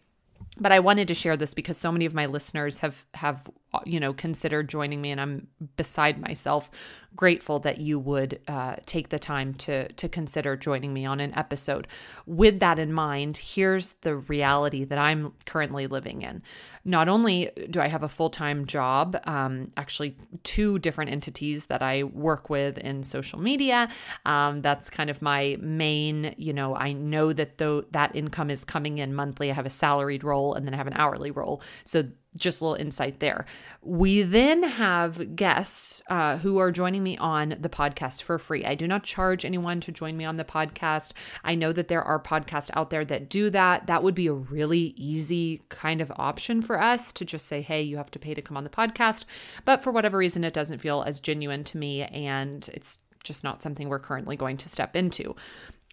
but 0.58 0.72
I 0.72 0.80
wanted 0.80 1.08
to 1.10 1.14
share 1.14 1.36
this 1.36 1.54
because 1.54 1.78
so 1.78 1.92
many 1.92 2.06
of 2.06 2.14
my 2.14 2.26
listeners 2.28 2.78
have 2.80 3.06
have 3.14 3.50
you 3.86 4.00
know 4.00 4.14
considered 4.14 4.70
joining 4.70 5.02
me, 5.02 5.12
and 5.12 5.22
I'm 5.22 5.48
beside 5.78 6.20
myself 6.22 6.72
grateful 7.16 7.60
that 7.60 7.78
you 7.80 7.98
would 7.98 8.40
uh, 8.48 8.76
take 8.86 9.10
the 9.10 9.20
time 9.20 9.54
to 9.54 9.88
to 9.94 10.10
consider 10.10 10.56
joining 10.56 10.94
me 10.94 11.06
on 11.06 11.20
an 11.20 11.34
episode. 11.36 11.88
With 12.26 12.60
that 12.60 12.80
in 12.80 12.92
mind, 12.92 13.38
here's 13.38 13.94
the 14.02 14.16
reality 14.16 14.84
that 14.86 14.98
I'm 14.98 15.34
currently 15.46 15.88
living 15.88 16.22
in. 16.22 16.42
Not 16.84 17.08
only 17.10 17.50
do 17.70 17.82
I 17.82 17.88
have 17.88 18.04
a 18.04 18.10
full 18.10 18.30
time 18.30 18.66
job, 18.66 19.18
um, 19.26 19.72
actually 19.76 20.18
two 20.44 20.78
different 20.80 21.12
entities 21.12 21.66
that 21.68 21.82
I 21.82 22.04
work 22.04 22.50
with 22.50 22.78
in 22.78 23.02
social 23.02 23.40
media. 23.40 23.90
Um, 24.26 24.62
that's 24.62 24.90
kind 24.90 25.10
of 25.10 25.22
my 25.22 25.58
main. 25.60 26.36
You 26.38 26.54
know, 26.54 26.76
I 26.76 26.94
know 26.94 27.34
that 27.34 27.58
though 27.58 27.82
that 27.92 28.16
income 28.16 28.50
is 28.50 28.64
coming 28.64 29.00
in 29.00 29.16
monthly. 29.16 29.50
I 29.50 29.54
have 29.54 29.66
a 29.66 29.72
salaried 29.72 30.24
role 30.24 30.54
and 30.54 30.66
then 30.66 30.74
I 30.74 30.78
have 30.78 30.88
an 30.88 30.94
hourly 30.96 31.32
role. 31.32 31.62
So 31.86 32.04
just 32.38 32.62
a 32.62 32.66
little 32.66 32.82
insight 32.82 33.20
there. 33.20 33.46
We 33.82 34.24
then 34.24 34.64
have 34.64 35.36
guests 35.36 36.02
uh, 36.10 36.38
who 36.38 36.58
are 36.58 36.72
joining 36.72 37.04
me 37.04 37.18
on 37.18 37.56
the 37.60 37.70
podcast 37.70 38.24
for 38.24 38.38
free. 38.38 38.66
I 38.66 38.76
do 38.76 38.88
not 38.88 39.04
charge 39.04 39.46
anyone 39.46 39.80
to 39.82 39.92
join 39.92 40.18
me 40.18 40.26
on 40.26 40.38
the 40.38 40.44
podcast. 40.44 41.12
I 41.44 41.56
know 41.56 41.72
that 41.72 41.88
there 41.88 42.04
are 42.04 42.20
podcasts 42.20 42.72
out 42.74 42.90
there 42.90 43.06
that 43.06 43.30
do 43.30 43.50
that. 43.52 43.88
That 43.88 44.04
would 44.04 44.16
be 44.16 44.28
a 44.28 44.34
really 44.34 44.94
easy 44.98 45.64
kind 45.70 46.02
of 46.02 46.12
option 46.16 46.62
for 46.62 46.82
us 46.82 47.14
to 47.14 47.26
just 47.26 47.46
say, 47.48 47.62
hey, 47.62 47.82
you 47.82 47.98
have 47.98 48.12
to 48.12 48.20
pay 48.20 48.34
to 48.34 48.42
come 48.42 48.58
on 48.58 48.64
the 48.64 48.70
podcast. 48.70 49.26
But 49.64 49.84
for 49.84 49.92
whatever 49.92 50.18
reason, 50.18 50.44
it 50.44 50.54
doesn't 50.54 50.80
feel 50.80 51.04
as 51.04 51.20
genuine 51.20 51.64
to 51.66 51.78
me, 51.78 52.04
and 52.04 52.68
it's 52.74 53.00
just 53.24 53.44
not 53.44 53.62
something 53.62 53.90
we're 53.90 54.00
currently 54.00 54.36
going 54.36 54.58
to 54.58 54.70
step 54.70 54.96
into. 54.96 55.36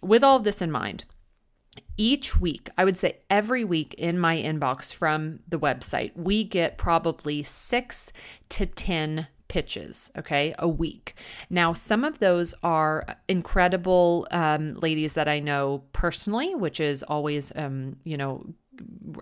With 0.01 0.23
all 0.23 0.37
of 0.37 0.43
this 0.43 0.61
in 0.61 0.71
mind, 0.71 1.05
each 1.97 2.39
week, 2.39 2.69
I 2.77 2.85
would 2.85 2.97
say 2.97 3.17
every 3.29 3.63
week 3.63 3.93
in 3.95 4.19
my 4.19 4.37
inbox 4.37 4.93
from 4.93 5.39
the 5.47 5.59
website, 5.59 6.11
we 6.15 6.43
get 6.43 6.77
probably 6.77 7.43
six 7.43 8.11
to 8.49 8.65
10 8.65 9.27
pitches, 9.47 10.11
okay, 10.17 10.55
a 10.57 10.67
week. 10.67 11.13
Now, 11.49 11.73
some 11.73 12.03
of 12.03 12.19
those 12.19 12.55
are 12.63 13.05
incredible 13.27 14.27
um, 14.31 14.73
ladies 14.75 15.13
that 15.13 15.27
I 15.27 15.39
know 15.39 15.83
personally, 15.93 16.55
which 16.55 16.79
is 16.79 17.03
always, 17.03 17.51
um, 17.55 17.97
you 18.03 18.17
know, 18.17 18.45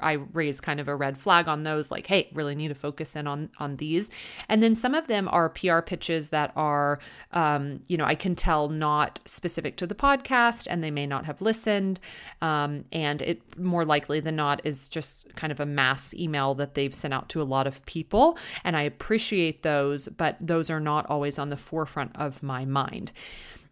I 0.01 0.13
raise 0.13 0.62
kind 0.62 0.79
of 0.79 0.88
a 0.88 0.96
red 0.96 1.17
flag 1.17 1.48
on 1.48 1.63
those 1.63 1.91
like 1.91 2.08
hey 2.08 2.29
really 2.34 2.55
need 2.55 2.70
to 2.70 2.75
focus 2.75 3.15
in 3.15 3.27
on 3.27 3.50
on 3.60 3.77
these. 3.77 4.10
And 4.48 4.62
then 4.62 4.75
some 4.75 4.96
of 4.96 5.08
them 5.08 5.27
are 5.29 5.50
PR 5.50 5.79
pitches 5.79 6.29
that 6.29 6.51
are 6.55 7.00
um, 7.31 7.81
you 7.88 7.98
know 7.98 8.05
I 8.05 8.15
can 8.15 8.36
tell 8.36 8.70
not 8.70 9.20
specific 9.25 9.77
to 9.77 9.88
the 9.88 9.96
podcast 9.96 10.67
and 10.70 10.84
they 10.84 10.91
may 10.91 11.08
not 11.08 11.25
have 11.25 11.41
listened 11.41 12.00
um, 12.41 12.86
and 12.91 13.22
it 13.22 13.41
more 13.58 13.86
likely 13.86 14.20
than 14.20 14.36
not 14.36 14.62
is 14.63 14.89
just 14.89 15.34
kind 15.36 15.51
of 15.51 15.60
a 15.60 15.65
mass 15.65 16.13
email 16.13 16.53
that 16.55 16.75
they've 16.75 16.93
sent 16.93 17.13
out 17.13 17.29
to 17.29 17.41
a 17.41 17.43
lot 17.43 17.67
of 17.67 17.86
people 17.86 18.38
and 18.63 18.75
I 18.77 18.84
appreciate 18.84 19.63
those 19.63 20.08
but 20.08 20.38
those 20.39 20.70
are 20.70 20.79
not 20.79 21.05
always 21.08 21.38
on 21.39 21.50
the 21.50 21.58
forefront 21.58 22.15
of 22.15 22.41
my 22.43 22.65
mind 22.65 23.12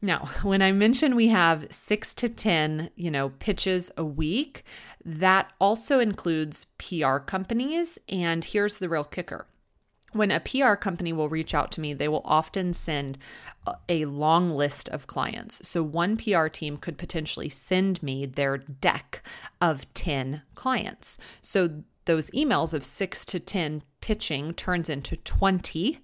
now, 0.01 0.29
when 0.43 0.61
I 0.61 0.71
mention 0.71 1.15
we 1.15 1.27
have 1.29 1.67
six 1.69 2.13
to 2.15 2.29
10, 2.29 2.91
you 2.95 3.11
know, 3.11 3.29
pitches 3.39 3.91
a 3.97 4.05
week, 4.05 4.63
that 5.05 5.51
also 5.59 5.99
includes 5.99 6.65
PR 6.77 7.17
companies. 7.17 7.99
And 8.07 8.43
here's 8.43 8.77
the 8.77 8.89
real 8.89 9.03
kicker. 9.03 9.45
When 10.11 10.31
a 10.31 10.39
PR 10.39 10.73
company 10.73 11.13
will 11.13 11.29
reach 11.29 11.53
out 11.53 11.71
to 11.73 11.81
me, 11.81 11.93
they 11.93 12.07
will 12.07 12.23
often 12.25 12.73
send 12.73 13.19
a 13.87 14.05
long 14.05 14.49
list 14.49 14.89
of 14.89 15.05
clients. 15.05 15.67
So, 15.67 15.83
one 15.83 16.17
PR 16.17 16.47
team 16.47 16.77
could 16.77 16.97
potentially 16.97 17.47
send 17.47 18.01
me 18.01 18.25
their 18.25 18.57
deck 18.57 19.21
of 19.61 19.91
10 19.93 20.41
clients. 20.55 21.19
So, 21.43 21.83
those 22.05 22.31
emails 22.31 22.73
of 22.73 22.83
six 22.83 23.23
to 23.25 23.39
10 23.39 23.83
pitching 24.01 24.55
turns 24.55 24.89
into 24.89 25.15
20 25.17 25.99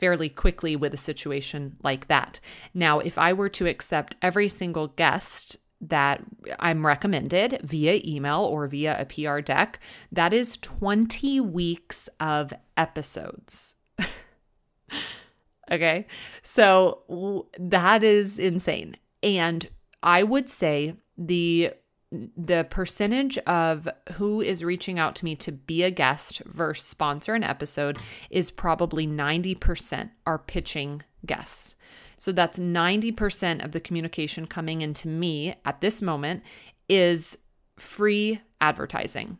fairly 0.00 0.28
quickly 0.28 0.74
with 0.74 0.94
a 0.94 0.98
situation 0.98 1.76
like 1.82 2.08
that. 2.08 2.40
Now, 2.74 2.98
if 2.98 3.18
I 3.18 3.32
were 3.32 3.50
to 3.50 3.66
accept 3.66 4.16
every 4.22 4.48
single 4.48 4.88
guest 4.88 5.58
that 5.80 6.22
I'm 6.58 6.84
recommended 6.84 7.60
via 7.62 8.00
email 8.04 8.40
or 8.40 8.66
via 8.66 9.00
a 9.00 9.04
PR 9.04 9.40
deck, 9.40 9.78
that 10.12 10.32
is 10.32 10.56
20 10.58 11.40
weeks 11.40 12.08
of 12.18 12.52
episodes. 12.76 13.76
okay. 15.70 16.06
So 16.42 17.46
that 17.58 18.02
is 18.02 18.38
insane. 18.38 18.96
And 19.22 19.68
I 20.02 20.22
would 20.22 20.48
say 20.48 20.96
the 21.16 21.72
the 22.12 22.66
percentage 22.68 23.38
of 23.38 23.88
who 24.14 24.40
is 24.40 24.64
reaching 24.64 24.98
out 24.98 25.14
to 25.16 25.24
me 25.24 25.36
to 25.36 25.52
be 25.52 25.82
a 25.84 25.90
guest 25.90 26.42
versus 26.44 26.86
sponsor 26.86 27.34
an 27.34 27.44
episode 27.44 27.98
is 28.30 28.50
probably 28.50 29.06
90% 29.06 30.10
are 30.26 30.38
pitching 30.38 31.02
guests. 31.24 31.76
So 32.16 32.32
that's 32.32 32.58
90% 32.58 33.64
of 33.64 33.72
the 33.72 33.80
communication 33.80 34.46
coming 34.46 34.82
into 34.82 35.08
me 35.08 35.54
at 35.64 35.80
this 35.80 36.02
moment 36.02 36.42
is 36.88 37.38
free 37.78 38.40
advertising 38.60 39.38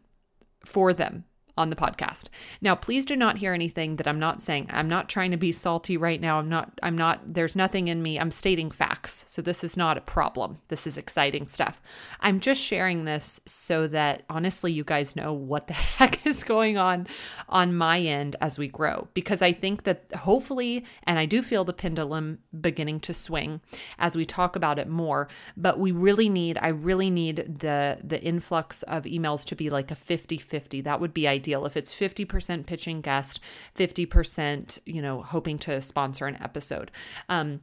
for 0.64 0.94
them 0.94 1.24
on 1.60 1.68
the 1.68 1.76
podcast. 1.76 2.24
Now, 2.62 2.74
please 2.74 3.04
do 3.04 3.14
not 3.14 3.36
hear 3.36 3.52
anything 3.52 3.96
that 3.96 4.08
I'm 4.08 4.18
not 4.18 4.42
saying. 4.42 4.68
I'm 4.70 4.88
not 4.88 5.10
trying 5.10 5.30
to 5.30 5.36
be 5.36 5.52
salty 5.52 5.98
right 5.98 6.20
now. 6.20 6.38
I'm 6.38 6.48
not, 6.48 6.72
I'm 6.82 6.96
not, 6.96 7.20
there's 7.26 7.54
nothing 7.54 7.88
in 7.88 8.02
me. 8.02 8.18
I'm 8.18 8.30
stating 8.30 8.70
facts. 8.70 9.26
So 9.28 9.42
this 9.42 9.62
is 9.62 9.76
not 9.76 9.98
a 9.98 10.00
problem. 10.00 10.56
This 10.68 10.86
is 10.86 10.96
exciting 10.96 11.46
stuff. 11.48 11.82
I'm 12.20 12.40
just 12.40 12.60
sharing 12.60 13.04
this 13.04 13.40
so 13.44 13.86
that 13.88 14.22
honestly, 14.30 14.72
you 14.72 14.84
guys 14.84 15.14
know 15.14 15.34
what 15.34 15.66
the 15.66 15.74
heck 15.98 16.26
is 16.26 16.44
going 16.44 16.78
on 16.78 17.06
on 17.48 17.76
my 17.76 18.00
end 18.00 18.36
as 18.40 18.58
we 18.58 18.66
grow. 18.66 19.08
Because 19.12 19.42
I 19.42 19.52
think 19.52 19.82
that 19.84 20.06
hopefully, 20.14 20.84
and 21.04 21.18
I 21.18 21.26
do 21.26 21.42
feel 21.42 21.64
the 21.64 21.74
pendulum 21.74 22.38
beginning 22.58 23.00
to 23.00 23.12
swing 23.12 23.60
as 23.98 24.16
we 24.16 24.24
talk 24.24 24.56
about 24.56 24.78
it 24.78 24.88
more, 24.88 25.28
but 25.58 25.78
we 25.78 25.92
really 25.92 26.30
need, 26.30 26.58
I 26.62 26.68
really 26.68 27.10
need 27.10 27.58
the, 27.60 27.98
the 28.02 28.20
influx 28.22 28.82
of 28.84 29.04
emails 29.04 29.44
to 29.46 29.54
be 29.54 29.68
like 29.68 29.90
a 29.90 29.94
50 29.94 30.38
50. 30.38 30.80
That 30.80 31.00
would 31.00 31.12
be 31.12 31.28
ideal 31.28 31.49
deal 31.50 31.66
if 31.66 31.76
it's 31.76 31.92
50% 31.92 32.66
pitching 32.66 33.00
guest, 33.00 33.40
50%, 33.76 34.78
you 34.86 35.02
know, 35.02 35.22
hoping 35.22 35.58
to 35.58 35.80
sponsor 35.80 36.26
an 36.26 36.40
episode. 36.40 36.90
Um, 37.28 37.60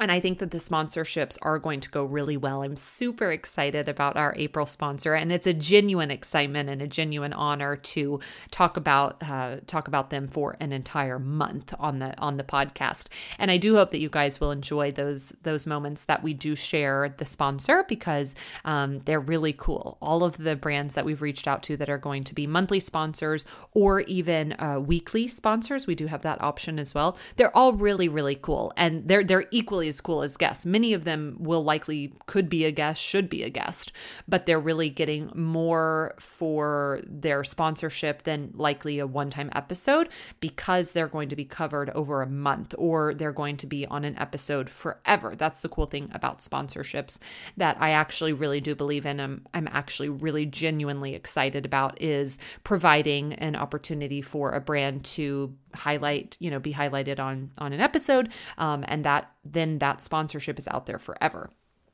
and 0.00 0.12
I 0.12 0.20
think 0.20 0.38
that 0.38 0.52
the 0.52 0.58
sponsorships 0.58 1.36
are 1.42 1.58
going 1.58 1.80
to 1.80 1.90
go 1.90 2.04
really 2.04 2.36
well. 2.36 2.62
I'm 2.62 2.76
super 2.76 3.32
excited 3.32 3.88
about 3.88 4.16
our 4.16 4.32
April 4.36 4.64
sponsor, 4.64 5.14
and 5.14 5.32
it's 5.32 5.46
a 5.46 5.52
genuine 5.52 6.12
excitement 6.12 6.68
and 6.68 6.80
a 6.80 6.86
genuine 6.86 7.32
honor 7.32 7.74
to 7.76 8.20
talk 8.52 8.76
about 8.76 9.20
uh, 9.22 9.56
talk 9.66 9.88
about 9.88 10.10
them 10.10 10.28
for 10.28 10.56
an 10.60 10.72
entire 10.72 11.18
month 11.18 11.74
on 11.80 11.98
the 11.98 12.16
on 12.18 12.36
the 12.36 12.44
podcast. 12.44 13.06
And 13.38 13.50
I 13.50 13.56
do 13.56 13.74
hope 13.74 13.90
that 13.90 13.98
you 13.98 14.08
guys 14.08 14.40
will 14.40 14.52
enjoy 14.52 14.92
those 14.92 15.32
those 15.42 15.66
moments 15.66 16.04
that 16.04 16.22
we 16.22 16.32
do 16.32 16.54
share 16.54 17.14
the 17.18 17.26
sponsor 17.26 17.84
because 17.88 18.36
um, 18.64 19.00
they're 19.00 19.18
really 19.18 19.52
cool. 19.52 19.98
All 20.00 20.22
of 20.22 20.36
the 20.36 20.54
brands 20.54 20.94
that 20.94 21.04
we've 21.04 21.22
reached 21.22 21.48
out 21.48 21.64
to 21.64 21.76
that 21.76 21.88
are 21.88 21.98
going 21.98 22.22
to 22.24 22.34
be 22.34 22.46
monthly 22.46 22.80
sponsors 22.80 23.44
or 23.72 24.02
even 24.02 24.52
uh, 24.60 24.78
weekly 24.78 25.26
sponsors, 25.26 25.88
we 25.88 25.96
do 25.96 26.06
have 26.06 26.22
that 26.22 26.40
option 26.40 26.78
as 26.78 26.94
well. 26.94 27.18
They're 27.34 27.56
all 27.56 27.72
really 27.72 28.08
really 28.08 28.36
cool, 28.36 28.72
and 28.76 29.08
they're 29.08 29.24
they're 29.24 29.46
equally 29.50 29.87
as 29.88 30.00
cool 30.00 30.22
as 30.22 30.36
guests. 30.36 30.64
Many 30.64 30.92
of 30.92 31.04
them 31.04 31.36
will 31.38 31.64
likely 31.64 32.12
could 32.26 32.48
be 32.48 32.64
a 32.64 32.70
guest, 32.70 33.02
should 33.02 33.28
be 33.28 33.42
a 33.42 33.50
guest, 33.50 33.92
but 34.28 34.46
they're 34.46 34.60
really 34.60 34.90
getting 34.90 35.30
more 35.34 36.14
for 36.18 37.00
their 37.06 37.42
sponsorship 37.44 38.22
than 38.22 38.52
likely 38.54 38.98
a 38.98 39.06
one-time 39.06 39.50
episode 39.54 40.08
because 40.40 40.92
they're 40.92 41.08
going 41.08 41.28
to 41.28 41.36
be 41.36 41.44
covered 41.44 41.90
over 41.90 42.22
a 42.22 42.28
month 42.28 42.74
or 42.78 43.14
they're 43.14 43.32
going 43.32 43.56
to 43.56 43.66
be 43.66 43.86
on 43.86 44.04
an 44.04 44.18
episode 44.18 44.70
forever. 44.70 45.34
That's 45.36 45.60
the 45.60 45.68
cool 45.68 45.86
thing 45.86 46.10
about 46.12 46.40
sponsorships 46.40 47.18
that 47.56 47.76
I 47.80 47.90
actually 47.90 48.32
really 48.32 48.60
do 48.60 48.74
believe 48.74 49.06
in. 49.06 49.20
I'm, 49.20 49.46
I'm 49.54 49.68
actually 49.68 50.08
really 50.08 50.46
genuinely 50.46 51.14
excited 51.14 51.64
about 51.64 52.00
is 52.00 52.38
providing 52.64 53.32
an 53.34 53.56
opportunity 53.56 54.22
for 54.22 54.52
a 54.52 54.60
brand 54.60 55.04
to 55.04 55.54
highlight, 55.74 56.36
you 56.40 56.50
know, 56.50 56.58
be 56.58 56.72
highlighted 56.72 57.18
on 57.18 57.50
on 57.58 57.72
an 57.72 57.80
episode, 57.80 58.30
um, 58.58 58.84
and 58.88 59.04
that 59.04 59.30
then 59.44 59.78
that 59.78 60.00
sponsorship 60.00 60.58
is 60.58 60.68
out 60.68 60.86
there 60.86 60.98
forever, 60.98 61.50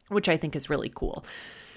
which 0.09 0.29
I 0.29 0.37
think 0.37 0.57
is 0.57 0.71
really 0.71 0.91
cool. 0.95 1.25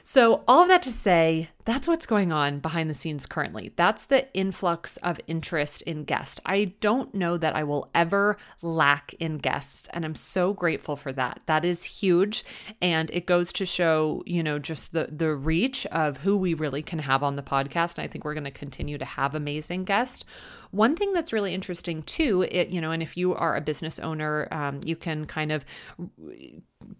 So, 0.04 0.44
all 0.48 0.62
of 0.62 0.70
that 0.70 0.84
to 0.84 0.89
say, 0.89 1.50
that's 1.67 1.86
what's 1.86 2.05
going 2.05 2.31
on 2.31 2.59
behind 2.59 2.89
the 2.89 2.93
scenes 2.93 3.25
currently. 3.25 3.74
That's 3.75 4.05
the 4.05 4.33
influx 4.33 4.95
of 4.97 5.19
interest 5.27 5.81
in 5.81 6.05
guests. 6.05 6.39
I 6.45 6.71
don't 6.79 7.13
know 7.13 7.36
that 7.36 7.57
I 7.57 7.65
will 7.65 7.89
ever 7.93 8.38
lack 8.62 9.13
in 9.15 9.38
guests, 9.38 9.89
and 9.91 10.05
I'm 10.05 10.15
so 10.15 10.53
grateful 10.53 10.95
for 10.95 11.12
that. 11.12 11.41
That 11.45 11.65
is 11.65 11.83
huge, 11.83 12.45
and 12.81 13.12
it 13.12 13.25
goes 13.25 13.51
to 13.51 13.65
show, 13.65 14.24
you 14.25 14.43
know, 14.43 14.59
just 14.59 14.93
the 14.93 15.09
the 15.12 15.36
reach 15.36 15.86
of 15.88 16.15
who 16.19 16.38
we 16.38 16.53
really 16.53 16.81
can 16.81 17.00
have 17.00 17.21
on 17.21 17.36
the 17.36 17.43
podcast. 17.43 17.97
And 17.97 18.05
I 18.05 18.07
think 18.07 18.24
we're 18.24 18.33
going 18.33 18.45
to 18.45 18.51
continue 18.51 18.97
to 18.97 19.05
have 19.05 19.36
amazing 19.36 19.83
guests. 19.83 20.24
One 20.71 20.95
thing 20.95 21.12
that's 21.12 21.33
really 21.33 21.53
interesting 21.53 22.01
too, 22.03 22.47
it 22.50 22.69
you 22.69 22.79
know, 22.79 22.91
and 22.91 23.03
if 23.03 23.17
you 23.17 23.36
are 23.36 23.57
a 23.57 23.62
business 23.62 24.00
owner, 24.00 24.47
um, 24.51 24.79
you 24.86 24.95
can 24.95 25.25
kind 25.25 25.51
of 25.51 25.65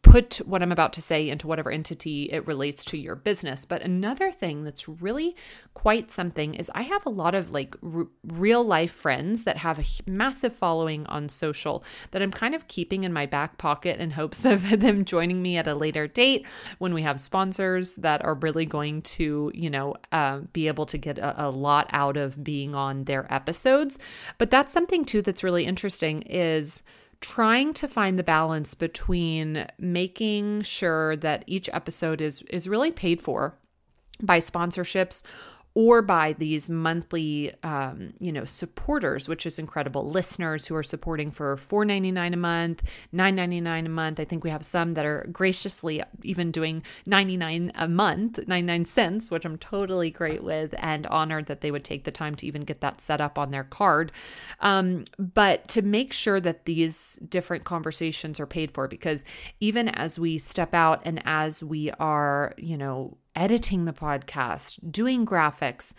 put 0.02 0.36
what 0.46 0.62
I'm 0.62 0.72
about 0.72 0.94
to 0.94 1.02
say 1.02 1.30
into 1.30 1.48
whatever 1.48 1.72
entity 1.72 2.30
it 2.32 2.48
relates 2.48 2.84
to 2.86 2.98
your 2.98 3.16
business. 3.16 3.66
But 3.66 3.82
another 3.82 4.32
thing 4.32 4.57
that's 4.64 4.88
really 4.88 5.36
quite 5.74 6.10
something 6.10 6.56
is 6.56 6.72
I 6.74 6.84
have 6.84 7.06
a 7.06 7.10
lot 7.10 7.36
of 7.36 7.52
like 7.52 7.76
r- 7.84 8.08
real 8.24 8.64
life 8.64 8.92
friends 8.92 9.44
that 9.44 9.58
have 9.58 9.80
a 9.80 10.10
massive 10.10 10.54
following 10.54 11.06
on 11.08 11.30
social 11.30 11.84
that 12.12 12.22
I'm 12.22 12.32
kind 12.32 12.56
of 12.56 12.68
keeping 12.68 13.04
in 13.04 13.14
my 13.14 13.26
back 13.26 13.58
pocket 13.58 14.00
in 14.00 14.12
hopes 14.12 14.46
of 14.46 14.80
them 14.80 15.06
joining 15.06 15.42
me 15.42 15.58
at 15.58 15.68
a 15.68 15.76
later 15.76 16.08
date 16.08 16.46
when 16.80 16.94
we 16.94 17.02
have 17.04 17.20
sponsors 17.20 17.96
that 17.96 18.24
are 18.24 18.36
really 18.36 18.66
going 18.66 19.02
to, 19.04 19.52
you 19.54 19.70
know, 19.70 19.96
uh, 20.12 20.40
be 20.54 20.68
able 20.68 20.86
to 20.88 20.98
get 20.98 21.18
a, 21.18 21.48
a 21.48 21.50
lot 21.50 21.90
out 21.92 22.18
of 22.18 22.44
being 22.44 22.76
on 22.76 23.04
their 23.06 23.32
episodes. 23.34 23.98
But 24.38 24.52
that's 24.52 24.74
something 24.74 25.06
too 25.06 25.22
that's 25.22 25.44
really 25.44 25.66
interesting 25.66 26.22
is 26.24 26.82
trying 27.22 27.74
to 27.74 27.88
find 27.88 28.18
the 28.18 28.24
balance 28.24 28.74
between 28.74 29.66
making 29.80 30.62
sure 30.62 31.16
that 31.18 31.44
each 31.48 31.70
episode 31.74 32.22
is 32.22 32.44
is 32.44 32.70
really 32.70 32.92
paid 32.92 33.22
for 33.22 33.58
by 34.22 34.40
sponsorships 34.40 35.24
or 35.74 36.02
by 36.02 36.34
these 36.40 36.72
monthly, 36.72 37.54
um, 37.62 38.12
you 38.20 38.32
know, 38.32 38.46
supporters, 38.46 39.28
which 39.28 39.46
is 39.46 39.60
incredible. 39.60 40.10
Listeners 40.10 40.66
who 40.66 40.74
are 40.76 40.82
supporting 40.82 41.30
for 41.30 41.56
four 41.56 41.86
ninety 41.86 42.12
nine 42.12 42.34
a 42.34 42.38
month, 42.38 42.82
nine 43.12 43.36
ninety 43.36 43.62
nine 43.62 43.86
a 43.86 43.90
month. 43.90 44.20
I 44.20 44.26
think 44.26 44.44
we 44.44 44.50
have 44.50 44.66
some 44.66 44.96
that 44.96 45.06
are 45.06 45.28
graciously 45.32 46.02
even 46.24 46.50
doing 46.50 46.82
ninety 47.06 47.38
nine 47.38 47.72
a 47.76 47.88
month, 47.88 48.40
ninety 48.48 48.66
nine 48.66 48.86
cents, 48.86 49.30
which 49.30 49.46
I'm 49.46 49.60
totally 49.60 50.10
great 50.10 50.42
with, 50.42 50.74
and 50.80 51.06
honored 51.06 51.46
that 51.46 51.62
they 51.62 51.70
would 51.70 51.84
take 51.84 52.06
the 52.06 52.12
time 52.12 52.34
to 52.38 52.48
even 52.48 52.62
get 52.62 52.82
that 52.82 53.00
set 53.00 53.22
up 53.22 53.38
on 53.38 53.52
their 53.52 53.66
card. 53.66 54.12
Um, 54.62 55.06
but 55.20 55.68
to 55.68 55.84
make 55.84 56.12
sure 56.12 56.42
that 56.42 56.66
these 56.66 57.18
different 57.18 57.66
conversations 57.66 58.40
are 58.40 58.48
paid 58.48 58.72
for, 58.72 58.88
because 58.88 59.24
even 59.60 59.90
as 59.90 60.18
we 60.18 60.40
step 60.40 60.74
out 60.74 61.04
and 61.06 61.22
as 61.24 61.62
we 61.62 61.92
are, 62.00 62.56
you 62.58 62.78
know 62.78 63.16
editing 63.38 63.86
the 63.86 63.94
podcast, 63.94 64.80
doing 64.92 65.26
graphics. 65.26 65.94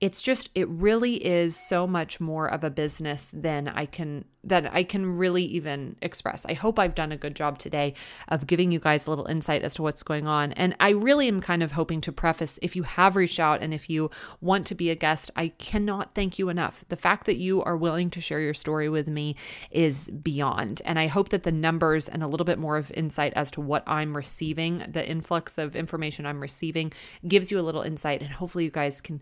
It's 0.00 0.22
just, 0.22 0.48
it 0.54 0.68
really 0.68 1.16
is 1.16 1.56
so 1.56 1.86
much 1.86 2.20
more 2.20 2.46
of 2.46 2.64
a 2.64 2.70
business 2.70 3.30
than 3.32 3.68
I 3.68 3.84
can 3.84 4.24
that 4.46 4.72
I 4.72 4.84
can 4.84 5.16
really 5.16 5.44
even 5.44 5.96
express. 6.02 6.44
I 6.46 6.54
hope 6.54 6.78
I've 6.78 6.94
done 6.94 7.12
a 7.12 7.16
good 7.16 7.34
job 7.34 7.58
today 7.58 7.94
of 8.28 8.46
giving 8.46 8.70
you 8.70 8.78
guys 8.78 9.06
a 9.06 9.10
little 9.10 9.26
insight 9.26 9.62
as 9.62 9.74
to 9.76 9.82
what's 9.82 10.02
going 10.02 10.26
on. 10.26 10.52
And 10.52 10.76
I 10.80 10.90
really 10.90 11.28
am 11.28 11.40
kind 11.40 11.62
of 11.62 11.72
hoping 11.72 12.00
to 12.02 12.12
preface 12.12 12.58
if 12.62 12.76
you 12.76 12.82
have 12.82 13.16
reached 13.16 13.40
out 13.40 13.62
and 13.62 13.72
if 13.72 13.88
you 13.88 14.10
want 14.40 14.66
to 14.66 14.74
be 14.74 14.90
a 14.90 14.94
guest, 14.94 15.30
I 15.36 15.48
cannot 15.48 16.14
thank 16.14 16.38
you 16.38 16.48
enough. 16.48 16.84
The 16.88 16.96
fact 16.96 17.26
that 17.26 17.36
you 17.36 17.62
are 17.62 17.76
willing 17.76 18.10
to 18.10 18.20
share 18.20 18.40
your 18.40 18.54
story 18.54 18.88
with 18.88 19.08
me 19.08 19.36
is 19.70 20.10
beyond. 20.10 20.82
And 20.84 20.98
I 20.98 21.06
hope 21.06 21.30
that 21.30 21.42
the 21.42 21.52
numbers 21.52 22.08
and 22.08 22.22
a 22.22 22.28
little 22.28 22.44
bit 22.44 22.58
more 22.58 22.76
of 22.76 22.90
insight 22.92 23.32
as 23.34 23.50
to 23.52 23.60
what 23.60 23.82
I'm 23.86 24.16
receiving, 24.16 24.84
the 24.88 25.06
influx 25.06 25.58
of 25.58 25.76
information 25.76 26.26
I'm 26.26 26.40
receiving, 26.40 26.92
gives 27.26 27.50
you 27.50 27.58
a 27.58 27.62
little 27.62 27.82
insight. 27.82 28.22
And 28.22 28.30
hopefully 28.30 28.64
you 28.64 28.70
guys 28.70 29.00
can, 29.00 29.20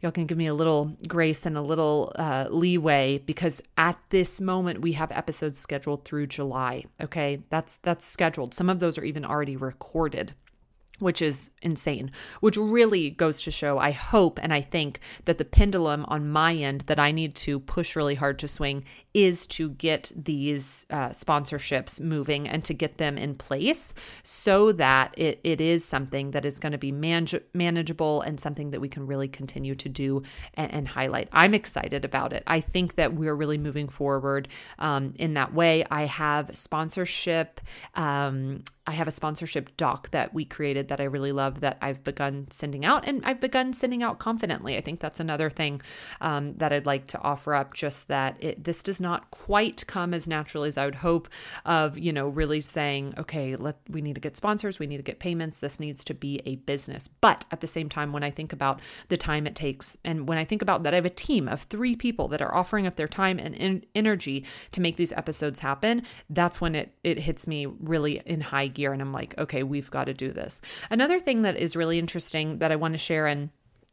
y'all 0.00 0.12
can 0.12 0.26
give 0.26 0.38
me 0.38 0.46
a 0.46 0.54
little 0.54 0.96
grace 1.06 1.46
and 1.46 1.56
a 1.56 1.62
little 1.62 2.12
uh, 2.16 2.46
leeway 2.50 3.18
because 3.18 3.62
at 3.76 3.98
this 4.10 4.40
moment, 4.40 4.61
moment 4.62 4.80
we 4.80 4.92
have 4.92 5.10
episodes 5.12 5.58
scheduled 5.58 6.04
through 6.04 6.28
July. 6.28 6.84
Okay, 7.00 7.42
that's 7.50 7.76
that's 7.78 8.06
scheduled. 8.06 8.54
Some 8.54 8.70
of 8.70 8.80
those 8.80 8.96
are 8.98 9.04
even 9.04 9.24
already 9.24 9.56
recorded 9.56 10.34
which 11.02 11.20
is 11.20 11.50
insane, 11.62 12.10
which 12.40 12.56
really 12.56 13.10
goes 13.10 13.42
to 13.42 13.50
show, 13.50 13.78
I 13.78 13.90
hope 13.90 14.38
and 14.42 14.54
I 14.54 14.60
think 14.60 15.00
that 15.24 15.38
the 15.38 15.44
pendulum 15.44 16.04
on 16.06 16.30
my 16.30 16.54
end 16.54 16.82
that 16.82 16.98
I 16.98 17.10
need 17.10 17.34
to 17.36 17.58
push 17.58 17.96
really 17.96 18.14
hard 18.14 18.38
to 18.38 18.48
swing 18.48 18.84
is 19.14 19.46
to 19.46 19.70
get 19.70 20.12
these 20.16 20.86
uh, 20.90 21.08
sponsorships 21.08 22.00
moving 22.00 22.48
and 22.48 22.64
to 22.64 22.72
get 22.72 22.98
them 22.98 23.18
in 23.18 23.34
place 23.34 23.92
so 24.22 24.72
that 24.72 25.14
it, 25.18 25.40
it 25.44 25.60
is 25.60 25.84
something 25.84 26.30
that 26.30 26.44
is 26.44 26.58
going 26.58 26.72
to 26.72 26.78
be 26.78 26.92
manage- 26.92 27.42
manageable 27.52 28.22
and 28.22 28.40
something 28.40 28.70
that 28.70 28.80
we 28.80 28.88
can 28.88 29.06
really 29.06 29.28
continue 29.28 29.74
to 29.74 29.88
do 29.88 30.22
and, 30.54 30.72
and, 30.72 30.88
highlight. 30.88 31.28
I'm 31.32 31.54
excited 31.54 32.04
about 32.04 32.32
it. 32.32 32.42
I 32.46 32.60
think 32.60 32.94
that 32.94 33.14
we're 33.14 33.34
really 33.34 33.58
moving 33.58 33.88
forward 33.88 34.48
um, 34.78 35.14
in 35.18 35.34
that 35.34 35.52
way. 35.52 35.84
I 35.90 36.04
have 36.06 36.56
sponsorship. 36.56 37.60
Um, 37.94 38.62
I 38.86 38.92
have 38.92 39.06
a 39.06 39.12
sponsorship 39.12 39.76
doc 39.76 40.10
that 40.10 40.34
we 40.34 40.44
created 40.44 40.88
that 40.88 41.00
I 41.00 41.04
really 41.04 41.30
love 41.30 41.60
that 41.60 41.78
I've 41.80 42.02
begun 42.02 42.48
sending 42.50 42.84
out, 42.84 43.06
and 43.06 43.24
I've 43.24 43.40
begun 43.40 43.72
sending 43.72 44.02
out 44.02 44.18
confidently. 44.18 44.76
I 44.76 44.80
think 44.80 44.98
that's 44.98 45.20
another 45.20 45.50
thing 45.50 45.80
um, 46.20 46.54
that 46.56 46.72
I'd 46.72 46.86
like 46.86 47.06
to 47.08 47.20
offer 47.20 47.54
up. 47.54 47.74
Just 47.74 48.08
that 48.08 48.36
it, 48.40 48.64
this 48.64 48.82
does 48.82 49.00
not 49.00 49.30
quite 49.30 49.86
come 49.86 50.12
as 50.12 50.26
naturally 50.26 50.66
as 50.66 50.76
I 50.76 50.84
would 50.84 50.96
hope. 50.96 51.28
Of 51.64 51.96
you 51.96 52.12
know 52.12 52.28
really 52.28 52.60
saying, 52.60 53.14
okay, 53.18 53.54
let 53.54 53.76
we 53.88 54.02
need 54.02 54.16
to 54.16 54.20
get 54.20 54.36
sponsors, 54.36 54.80
we 54.80 54.88
need 54.88 54.96
to 54.96 55.02
get 55.04 55.20
payments. 55.20 55.58
This 55.58 55.78
needs 55.78 56.04
to 56.06 56.14
be 56.14 56.40
a 56.44 56.56
business. 56.56 57.06
But 57.06 57.44
at 57.52 57.60
the 57.60 57.68
same 57.68 57.88
time, 57.88 58.12
when 58.12 58.24
I 58.24 58.30
think 58.32 58.52
about 58.52 58.80
the 59.08 59.16
time 59.16 59.46
it 59.46 59.54
takes, 59.54 59.96
and 60.04 60.28
when 60.28 60.38
I 60.38 60.44
think 60.44 60.60
about 60.60 60.82
that, 60.82 60.92
I 60.92 60.96
have 60.96 61.06
a 61.06 61.10
team 61.10 61.46
of 61.46 61.62
three 61.62 61.94
people 61.94 62.26
that 62.28 62.42
are 62.42 62.54
offering 62.54 62.88
up 62.88 62.96
their 62.96 63.06
time 63.06 63.38
and 63.38 63.86
energy 63.94 64.44
to 64.72 64.80
make 64.80 64.96
these 64.96 65.12
episodes 65.12 65.60
happen. 65.60 66.02
That's 66.28 66.60
when 66.60 66.74
it 66.74 66.96
it 67.04 67.20
hits 67.20 67.46
me 67.46 67.66
really 67.66 68.20
in 68.26 68.40
high 68.40 68.71
gear 68.74 68.92
and 68.92 69.02
I'm 69.02 69.12
like, 69.12 69.36
okay, 69.38 69.62
we've 69.62 69.90
got 69.90 70.04
to 70.04 70.14
do 70.14 70.32
this. 70.32 70.60
Another 70.90 71.18
thing 71.18 71.42
that 71.42 71.56
is 71.56 71.76
really 71.76 71.98
interesting 71.98 72.58
that 72.58 72.72
I 72.72 72.76
want 72.76 72.94
to 72.94 72.98
share 72.98 73.26
and 73.26 73.50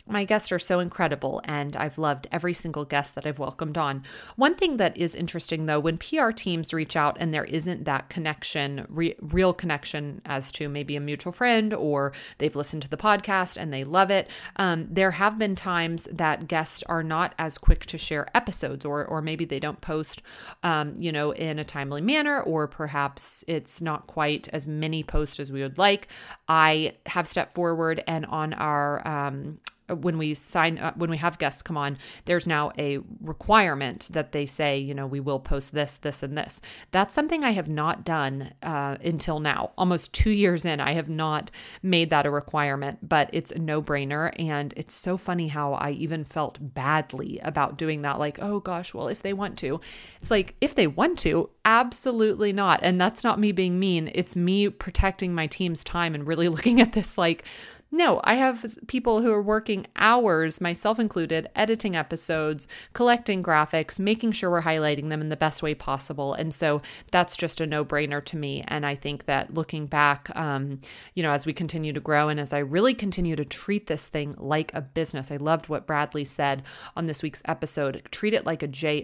my 0.10 0.26
guests 0.26 0.52
are 0.52 0.60
so 0.60 0.80
incredible, 0.80 1.41
and 1.45 1.76
I've 1.76 1.98
loved 1.98 2.28
every 2.32 2.54
single 2.54 2.86
guest 2.86 3.15
that 3.15 3.26
I've 3.26 3.39
welcomed 3.39 3.78
on. 3.78 4.04
One 4.36 4.56
thing 4.56 4.78
that 4.78 4.98
is 4.98 5.15
interesting, 5.15 5.65
though, 5.65 5.80
when 5.80 5.98
PR 5.98 6.32
teams 6.32 6.74
reach 6.74 6.95
out 6.95 7.17
and 7.19 7.34
there 7.34 7.45
isn't 7.45 7.86
that 7.86 8.10
connection, 8.10 8.86
re- 8.89 9.15
real 9.22 9.54
connection 9.54 10.22
as 10.26 10.52
to 10.54 10.67
maybe 10.67 10.95
a 10.95 11.00
mutual 11.00 11.32
friend 11.32 11.74
or 11.74 12.13
they've 12.39 12.56
listened 12.56 12.82
to 12.84 12.89
the 12.89 12.98
podcast 12.98 13.58
and 13.58 13.72
they 13.72 13.84
love 13.84 14.10
it, 14.10 14.28
um, 14.56 14.88
there 14.89 15.12
have 15.12 15.38
been 15.38 15.56
times 15.56 16.08
that 16.12 16.48
guests 16.48 16.84
are 16.84 17.04
not 17.04 17.36
as 17.38 17.58
quick 17.58 17.86
to 17.86 17.98
share 17.98 18.28
episodes, 18.36 18.86
or 18.86 19.06
or 19.06 19.22
maybe 19.22 19.45
they 19.45 19.60
don't 19.60 19.82
post, 19.82 20.22
um, 20.63 20.93
you 20.98 21.12
know, 21.12 21.32
in 21.32 21.60
a 21.60 21.63
timely 21.63 22.02
manner, 22.02 22.41
or 22.41 22.67
perhaps 22.67 23.43
it's 23.48 23.82
not 23.82 24.08
quite 24.08 24.48
as 24.50 24.67
many 24.67 25.04
posts 25.04 25.39
as 25.39 25.52
we 25.52 25.62
would 25.62 25.78
like. 25.78 26.08
I 26.48 26.95
have 27.06 27.28
stepped 27.28 27.54
forward 27.54 28.04
and 28.08 28.26
on 28.26 28.54
our 28.54 29.08
um, 29.08 29.60
when 29.95 30.17
we 30.17 30.34
sign 30.34 30.78
up, 30.78 30.97
when 30.97 31.10
we 31.10 31.17
have 31.17 31.38
guests 31.38 31.62
come 31.62 31.78
on, 31.78 31.97
there's 32.25 32.47
now 32.47 32.71
a 32.78 32.99
requirement 33.21 34.08
that 34.12 34.32
they 34.32 34.45
say, 34.45 34.78
you 34.78 34.93
know, 34.93 35.08
we 35.08 35.19
will 35.19 35.39
post 35.39 35.73
this, 35.73 35.97
this, 35.97 36.23
and 36.23 36.38
this. 36.38 36.62
That's 36.91 37.15
something 37.15 37.43
I 37.43 37.52
have 37.52 37.67
not 37.67 38.04
done 38.04 38.54
uh, 38.63 38.97
until 39.04 39.39
now. 39.39 39.71
Almost 39.78 40.13
two 40.13 40.32
years 40.32 40.65
in, 40.65 40.80
I 40.80 40.93
have 40.93 41.10
not 41.10 41.52
made 41.82 42.10
that 42.10 42.25
a 42.25 42.32
requirement, 42.32 43.08
but 43.08 43.30
it's 43.34 43.52
a 43.52 43.60
no 43.60 43.82
brainer. 43.82 44.34
And 44.39 44.73
it's 44.78 44.93
so 44.93 45.17
funny 45.17 45.47
how 45.47 45.73
I 45.73 45.91
even 45.91 46.23
felt 46.23 46.58
badly 46.62 47.39
about 47.43 47.78
doing 47.78 48.02
that. 48.04 48.19
Like, 48.19 48.39
oh 48.41 48.60
gosh, 48.60 48.93
well, 48.93 49.08
if 49.08 49.21
they 49.21 49.34
want 49.34 49.58
to, 49.60 49.80
it's 50.21 50.32
like, 50.32 50.56
if 50.62 50.75
they 50.75 50.88
want 50.88 51.19
to, 51.19 51.49
absolutely 51.65 52.54
not. 52.54 52.80
And 52.84 52.99
that's 52.99 53.23
not 53.23 53.39
me 53.39 53.52
being 53.52 53.80
mean. 53.80 54.12
It's 54.13 54.36
me 54.36 54.69
protecting 54.69 55.34
my 55.34 55.47
team's 55.47 55.84
time 55.84 56.15
and 56.15 56.28
really 56.28 56.47
looking 56.49 56.82
at 56.82 56.93
this 56.93 57.17
like, 57.17 57.43
no, 57.91 58.21
I 58.23 58.36
have 58.36 58.63
people 58.88 59.21
who 59.21 59.32
are 59.32 59.41
working 59.41 59.88
hours, 59.95 60.62
myself 60.62 60.99
included, 60.99 61.49
editing 61.56 61.95
episodes, 61.95 62.67
collecting 62.93 63.41
graphics, 63.41 63.99
making 63.99 64.34
sure 64.34 64.52
we're 64.52 64.62
highlighting 64.62 65.10
them 65.10 65.21
in 65.21 65.30
the 65.30 65.36
best 65.36 65.63
way 65.63 65.73
possible. 65.73 66.36
And 66.36 66.54
so 66.54 66.84
that's 67.12 67.36
just 67.36 67.60
a 67.62 67.65
no 67.65 67.84
brainer 67.84 68.23
to 68.25 68.38
me. 68.38 68.63
And 68.67 68.86
I 68.86 68.93
think 68.93 69.25
that 69.25 69.56
looking 69.56 69.88
back, 69.88 70.30
um, 70.36 70.82
you 71.15 71.23
know, 71.23 71.32
as 71.32 71.47
we 71.47 71.54
continue 71.54 71.91
to 71.91 71.99
grow 71.99 72.30
and 72.30 72.39
as 72.39 72.54
I 72.54 72.60
really 72.60 72.93
continue 72.93 73.36
to 73.36 73.45
treat 73.45 73.88
this 73.88 74.08
thing 74.08 74.36
like 74.38 74.71
a 74.75 74.82
business, 74.82 75.32
I 75.32 75.38
loved 75.38 75.67
what 75.67 75.88
Bradley 75.88 76.25
said 76.25 76.62
on 76.95 77.08
this 77.08 77.23
week's 77.23 77.41
episode 77.45 78.04
treat 78.12 78.34
it 78.36 78.45
like 78.45 78.62
a 78.62 78.67
job, 78.67 79.04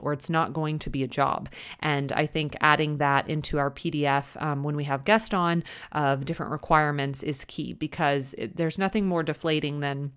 or 0.00 0.12
it's 0.12 0.28
not 0.28 0.52
going 0.52 0.78
to 0.80 0.90
be 0.90 1.02
a 1.02 1.08
job. 1.08 1.48
And 1.80 2.12
I 2.12 2.26
think 2.26 2.56
adding 2.60 2.98
that 2.98 3.28
into 3.28 3.58
our 3.58 3.70
PDF 3.70 4.40
um, 4.42 4.64
when 4.64 4.76
we 4.76 4.84
have 4.84 5.04
guests 5.04 5.32
on 5.32 5.64
of 5.92 6.24
different 6.24 6.52
requirements 6.52 7.22
is 7.22 7.44
key 7.46 7.72
because 7.72 8.17
because 8.18 8.34
it, 8.34 8.56
there's 8.56 8.78
nothing 8.78 9.06
more 9.06 9.22
deflating 9.22 9.80
than 9.80 10.12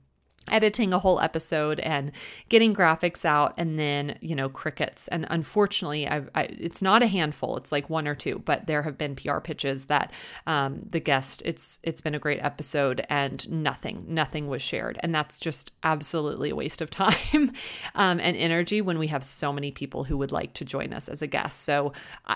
editing 0.47 0.93
a 0.93 0.99
whole 0.99 1.19
episode 1.19 1.79
and 1.79 2.11
getting 2.49 2.75
graphics 2.75 3.25
out 3.25 3.53
and 3.57 3.77
then 3.77 4.17
you 4.21 4.35
know 4.35 4.49
crickets. 4.49 5.07
And 5.09 5.25
unfortunately 5.29 6.07
I've, 6.07 6.29
I, 6.35 6.43
it's 6.43 6.81
not 6.81 7.03
a 7.03 7.07
handful 7.07 7.57
it's 7.57 7.71
like 7.71 7.89
one 7.89 8.07
or 8.07 8.15
two 8.15 8.39
but 8.39 8.67
there 8.67 8.81
have 8.81 8.97
been 8.97 9.15
pr 9.15 9.39
pitches 9.39 9.85
that 9.85 10.11
um, 10.47 10.81
the 10.89 10.99
guest 10.99 11.41
it's 11.45 11.79
it's 11.83 12.01
been 12.01 12.15
a 12.15 12.19
great 12.19 12.39
episode 12.41 13.05
and 13.09 13.49
nothing 13.49 14.05
nothing 14.07 14.47
was 14.47 14.61
shared. 14.61 14.99
And 15.01 15.13
that's 15.13 15.39
just 15.39 15.71
absolutely 15.83 16.49
a 16.49 16.55
waste 16.55 16.81
of 16.81 16.89
time 16.89 17.51
um, 17.95 18.19
and 18.19 18.35
energy 18.35 18.81
when 18.81 18.99
we 18.99 19.07
have 19.07 19.23
so 19.23 19.53
many 19.53 19.71
people 19.71 20.03
who 20.03 20.17
would 20.17 20.31
like 20.31 20.53
to 20.55 20.65
join 20.65 20.93
us 20.93 21.07
as 21.07 21.21
a 21.21 21.27
guest. 21.27 21.61
So 21.61 21.93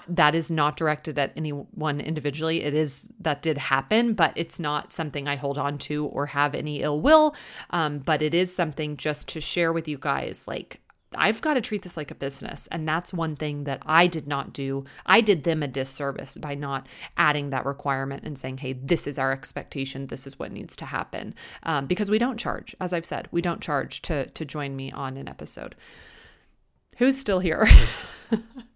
that 0.08 0.36
is 0.36 0.52
not 0.52 0.78
directed 0.78 1.18
at 1.18 1.32
anyone 1.36 2.00
individually. 2.00 2.64
It 2.64 2.74
is 2.74 3.08
that 3.20 3.42
did 3.42 3.58
happen 3.58 4.14
but 4.14 4.34
it's 4.36 4.60
not 4.60 4.94
something 4.94 5.28
i 5.28 5.36
hold 5.36 5.58
on 5.58 5.78
to 5.78 6.06
or 6.08 6.28
have 6.28 6.56
any 6.56 6.82
ill 6.82 7.00
will 7.00 7.36
um, 7.96 8.00
but 8.00 8.22
it 8.22 8.34
is 8.34 8.56
something 8.56 8.98
just 8.98 9.28
to 9.30 9.42
share 9.42 9.74
with 9.74 9.88
you 9.88 9.98
guys 9.98 10.48
like 10.48 10.82
I've 11.18 11.40
got 11.40 11.54
to 11.54 11.62
treat 11.62 11.84
this 11.84 11.96
like 11.96 12.12
a 12.12 12.16
business. 12.16 12.68
And 12.72 12.86
that's 12.86 13.14
one 13.14 13.38
thing 13.38 13.64
that 13.64 13.82
I 13.86 14.08
did 14.08 14.28
not 14.28 14.52
do. 14.52 14.84
I 15.06 15.22
did 15.22 15.46
them 15.46 15.64
a 15.64 15.68
disservice 15.68 16.36
by 16.36 16.56
not 16.56 16.88
adding 17.16 17.52
that 17.52 17.66
requirement 17.66 18.24
and 18.24 18.38
saying, 18.38 18.58
hey, 18.58 18.74
this 18.74 19.08
is 19.08 19.18
our 19.18 19.32
expectation. 19.32 20.08
This 20.08 20.28
is 20.28 20.38
what 20.38 20.52
needs 20.52 20.76
to 20.78 20.86
happen. 20.86 21.34
Um, 21.64 21.86
because 21.86 22.12
we 22.12 22.18
don't 22.18 22.38
charge. 22.38 22.76
As 22.82 22.92
I've 22.92 23.06
said, 23.06 23.30
we 23.32 23.42
don't 23.42 23.62
charge 23.62 24.02
to, 24.04 24.26
to 24.28 24.44
join 24.44 24.76
me 24.76 24.92
on 24.92 25.16
an 25.16 25.30
episode. 25.30 25.76
Who's 26.98 27.18
still 27.18 27.40
here? 27.40 27.68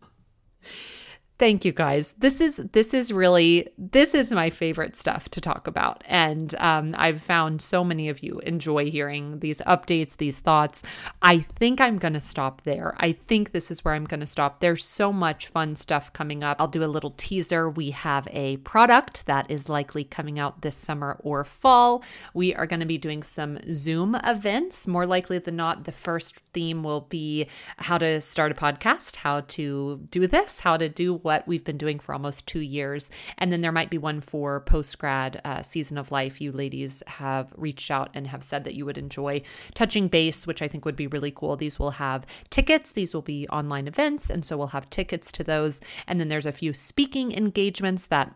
Thank 1.40 1.64
you 1.64 1.72
guys. 1.72 2.16
This 2.18 2.42
is 2.42 2.58
this 2.74 2.94
is 2.94 3.14
really 3.14 3.70
this 3.78 4.14
is 4.14 4.30
my 4.30 4.50
favorite 4.50 4.98
stuff 4.98 5.30
to 5.30 5.40
talk 5.40 5.68
about, 5.68 6.04
and 6.06 6.54
um, 6.56 6.94
I've 6.98 7.22
found 7.22 7.62
so 7.62 7.82
many 7.82 8.10
of 8.10 8.22
you 8.22 8.40
enjoy 8.40 8.92
hearing 8.92 9.40
these 9.40 9.62
updates, 9.62 10.18
these 10.18 10.40
thoughts. 10.40 10.84
I 11.22 11.40
think 11.40 11.80
I'm 11.80 11.98
going 11.98 12.16
to 12.16 12.20
stop 12.20 12.64
there. 12.64 12.94
I 12.98 13.14
think 13.14 13.54
this 13.54 13.72
is 13.72 13.86
where 13.86 13.94
I'm 13.94 14.04
going 14.04 14.20
to 14.20 14.28
stop. 14.28 14.60
There's 14.60 14.84
so 14.84 15.14
much 15.14 15.48
fun 15.48 15.78
stuff 15.78 16.12
coming 16.12 16.44
up. 16.44 16.60
I'll 16.60 16.68
do 16.68 16.84
a 16.84 16.92
little 16.92 17.14
teaser. 17.16 17.70
We 17.70 17.92
have 17.92 18.28
a 18.32 18.58
product 18.58 19.26
that 19.28 19.50
is 19.50 19.70
likely 19.70 20.04
coming 20.04 20.40
out 20.40 20.62
this 20.62 20.76
summer 20.76 21.22
or 21.24 21.46
fall. 21.46 22.04
We 22.34 22.54
are 22.54 22.66
going 22.66 22.82
to 22.82 22.86
be 22.86 22.98
doing 22.98 23.24
some 23.24 23.60
Zoom 23.74 24.16
events. 24.26 24.90
More 24.90 25.06
likely 25.06 25.40
than 25.40 25.56
not, 25.56 25.86
the 25.86 25.94
first 25.94 26.36
theme 26.36 26.84
will 26.84 27.08
be 27.08 27.48
how 27.78 27.98
to 27.98 28.20
start 28.20 28.52
a 28.52 28.56
podcast, 28.56 29.16
how 29.16 29.40
to 29.42 30.06
do 30.12 30.28
this, 30.28 30.60
how 30.60 30.76
to 30.76 30.90
do 30.90 31.14
what 31.30 31.48
we've 31.48 31.64
been 31.64 31.78
doing 31.78 32.00
for 32.00 32.14
almost 32.14 32.48
two 32.48 32.60
years. 32.60 33.12
And 33.38 33.52
then 33.52 33.62
there 33.62 33.72
might 33.72 33.92
be 33.92 34.00
one 34.00 34.20
for 34.20 34.62
post 34.62 34.98
grad 34.98 35.40
uh, 35.46 35.62
season 35.62 36.00
of 36.00 36.12
life. 36.12 36.42
You 36.42 36.52
ladies 36.52 37.04
have 37.06 37.54
reached 37.56 37.92
out 37.92 38.10
and 38.16 38.26
have 38.26 38.44
said 38.44 38.64
that 38.64 38.74
you 38.74 38.84
would 38.84 38.98
enjoy 38.98 39.44
touching 39.76 40.08
base, 40.08 40.48
which 40.48 40.64
I 40.64 40.68
think 40.68 40.86
would 40.86 40.96
be 40.96 41.06
really 41.06 41.30
cool. 41.30 41.56
These 41.56 41.78
will 41.78 41.92
have 41.92 42.26
tickets, 42.50 42.92
these 42.92 43.14
will 43.14 43.22
be 43.22 43.48
online 43.50 43.88
events. 43.88 44.32
And 44.32 44.44
so 44.44 44.58
we'll 44.58 44.78
have 44.78 44.90
tickets 44.90 45.32
to 45.34 45.44
those. 45.44 45.82
And 46.08 46.20
then 46.20 46.30
there's 46.30 46.48
a 46.48 46.52
few 46.52 46.74
speaking 46.74 47.32
engagements 47.32 48.08
that 48.08 48.34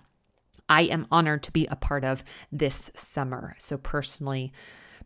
I 0.70 0.84
am 0.84 1.08
honored 1.12 1.42
to 1.44 1.52
be 1.52 1.66
a 1.66 1.76
part 1.76 2.06
of 2.06 2.24
this 2.52 2.92
summer. 2.96 3.56
So, 3.58 3.78
personally, 3.78 4.54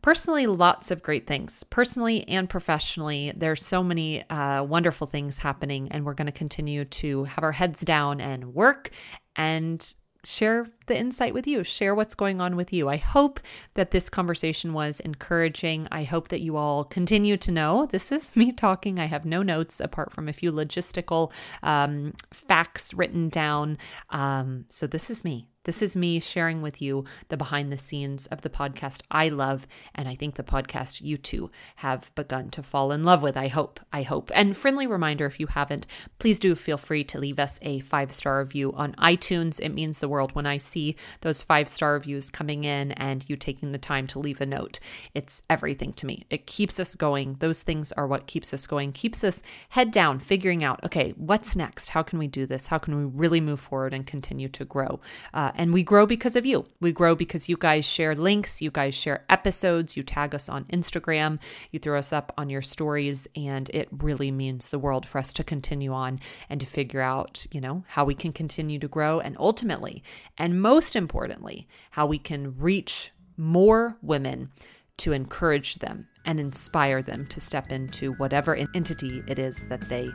personally 0.02 0.48
lots 0.48 0.92
of 0.92 1.02
great 1.02 1.28
things 1.28 1.64
personally 1.70 2.28
and 2.28 2.50
professionally 2.50 3.34
there's 3.36 3.66
so 3.66 3.84
many 3.84 4.28
uh, 4.30 4.64
wonderful 4.64 5.08
things 5.08 5.38
happening 5.38 5.88
and 5.92 6.06
we're 6.06 6.14
going 6.14 6.26
to 6.26 6.32
continue 6.32 6.86
to 6.86 7.24
have 7.26 7.44
our 7.44 7.52
heads 7.52 7.82
down 7.82 8.22
and 8.22 8.54
work 8.54 8.92
and 9.36 9.96
share 10.28 10.68
the 10.88 10.98
insight 10.98 11.34
with 11.34 11.48
you, 11.48 11.64
share 11.64 11.96
what's 11.96 12.14
going 12.14 12.42
on 12.42 12.58
with 12.58 12.74
you. 12.74 12.90
I 12.90 12.98
hope 12.98 13.40
that 13.76 13.92
this 13.92 14.10
conversation 14.10 14.74
was 14.74 15.00
encouraging. 15.00 15.88
I 15.90 16.04
hope 16.04 16.28
that 16.30 16.42
you 16.42 16.58
all 16.58 16.84
continue 16.84 17.38
to 17.38 17.52
know 17.52 17.86
this 17.86 18.12
is 18.12 18.36
me 18.36 18.52
talking. 18.52 19.00
I 19.00 19.06
have 19.06 19.26
no 19.26 19.42
notes 19.42 19.80
apart 19.80 20.12
from 20.12 20.28
a 20.28 20.34
few 20.34 20.52
logistical 20.52 21.32
um, 21.64 22.14
facts 22.34 22.94
written 22.94 23.30
down. 23.30 23.78
Um, 24.10 24.66
so 24.68 24.86
this 24.86 25.10
is 25.10 25.24
me. 25.24 25.48
This 25.68 25.82
is 25.82 25.98
me 25.98 26.22
sharing 26.22 26.62
with 26.62 26.82
you 26.82 27.04
the 27.28 27.36
behind 27.36 27.74
the 27.74 27.78
scenes 27.78 28.26
of 28.28 28.42
the 28.42 28.50
podcast 28.50 29.02
I 29.12 29.28
love, 29.28 29.68
and 29.94 30.08
I 30.08 30.16
think 30.16 30.36
the 30.36 30.44
podcast 30.44 31.02
you 31.02 31.18
too 31.18 31.52
have 31.76 32.10
begun 32.16 32.50
to 32.52 32.64
fall 32.64 32.94
in 32.94 33.04
love 33.04 33.22
with. 33.22 33.36
I 33.36 33.50
hope. 33.50 33.82
I 33.92 34.04
hope. 34.04 34.32
And 34.34 34.56
friendly 34.56 34.88
reminder 34.88 35.26
if 35.26 35.42
you 35.42 35.48
haven't, 35.48 35.86
please 36.20 36.40
do 36.40 36.56
feel 36.56 36.78
free 36.78 37.04
to 37.04 37.20
leave 37.20 37.38
us 37.38 37.60
a 37.64 37.82
five 37.82 38.14
star 38.14 38.40
review 38.40 38.72
on 38.78 38.94
iTunes. 38.94 39.60
It 39.60 39.74
means 39.74 40.00
the 40.00 40.08
world 40.08 40.34
when 40.36 40.46
I 40.46 40.56
see 40.56 40.96
those 41.20 41.42
five 41.42 41.68
star 41.68 41.96
reviews 41.96 42.30
coming 42.30 42.64
in 42.64 42.94
and 42.94 43.26
you 43.28 43.36
taking 43.36 43.74
the 43.74 43.78
time 43.78 44.08
to 44.08 44.20
leave 44.20 44.40
a 44.40 44.46
note. 44.46 44.80
It's 45.14 45.42
everything 45.50 45.92
to 45.94 46.06
me. 46.06 46.26
It 46.30 46.48
keeps 46.48 46.80
us 46.80 46.96
going. 46.96 47.36
Those 47.40 47.62
things 47.62 47.92
are 47.92 48.08
what 48.08 48.26
keeps 48.26 48.54
us 48.54 48.68
going, 48.68 48.94
keeps 48.94 49.22
us 49.22 49.44
head 49.68 49.92
down, 49.92 50.20
figuring 50.20 50.64
out, 50.64 50.82
okay, 50.86 51.14
what's 51.18 51.58
next? 51.58 51.90
How 51.90 52.04
can 52.04 52.20
we 52.20 52.28
do 52.28 52.46
this? 52.46 52.68
How 52.68 52.78
can 52.78 52.96
we 52.96 53.04
really 53.04 53.42
move 53.42 53.60
forward 53.60 53.94
and 53.94 54.08
continue 54.08 54.48
to 54.48 54.64
grow? 54.64 55.02
Uh, 55.34 55.52
and 55.58 55.74
we 55.74 55.84
grow 55.84 56.06
because 56.06 56.38
of 56.38 56.46
you. 56.46 56.66
We 56.80 56.94
grow 56.94 57.16
because 57.16 57.50
you 57.50 57.58
guys 57.58 57.84
share 57.84 58.16
links, 58.16 58.62
you 58.62 58.72
guys 58.72 58.96
share 58.96 59.26
episodes, 59.30 59.98
you 59.98 60.04
tag 60.04 60.34
us 60.34 60.48
on 60.48 60.64
Instagram, 60.66 61.40
you 61.72 61.80
throw 61.80 61.98
us 61.98 62.14
up 62.14 62.32
on 62.38 62.50
your 62.50 62.62
stories, 62.62 63.28
and 63.36 63.70
it 63.74 63.90
really 63.92 64.32
means 64.32 64.70
the 64.70 64.80
world 64.80 65.06
for 65.06 65.18
us 65.18 65.34
to 65.34 65.44
continue 65.44 65.92
on 65.92 66.20
and 66.50 66.62
to 66.62 66.66
figure 66.66 67.02
out, 67.02 67.46
you 67.52 67.60
know, 67.60 67.84
how 67.88 68.06
we 68.06 68.16
can 68.16 68.32
continue 68.32 68.80
to 68.80 68.88
grow 68.88 69.20
and 69.20 69.36
ultimately, 69.40 70.04
and 70.38 70.62
most 70.62 70.96
importantly, 70.96 71.68
how 71.92 72.06
we 72.06 72.20
can 72.20 72.58
reach 72.58 73.12
more 73.36 73.98
women 74.02 74.52
to 74.98 75.12
encourage 75.12 75.76
them 75.76 76.08
and 76.26 76.40
inspire 76.40 77.02
them 77.02 77.26
to 77.28 77.40
step 77.40 77.72
into 77.72 78.14
whatever 78.14 78.56
entity 78.76 79.24
it 79.28 79.40
is 79.40 79.64
that 79.70 79.82
they 79.90 80.10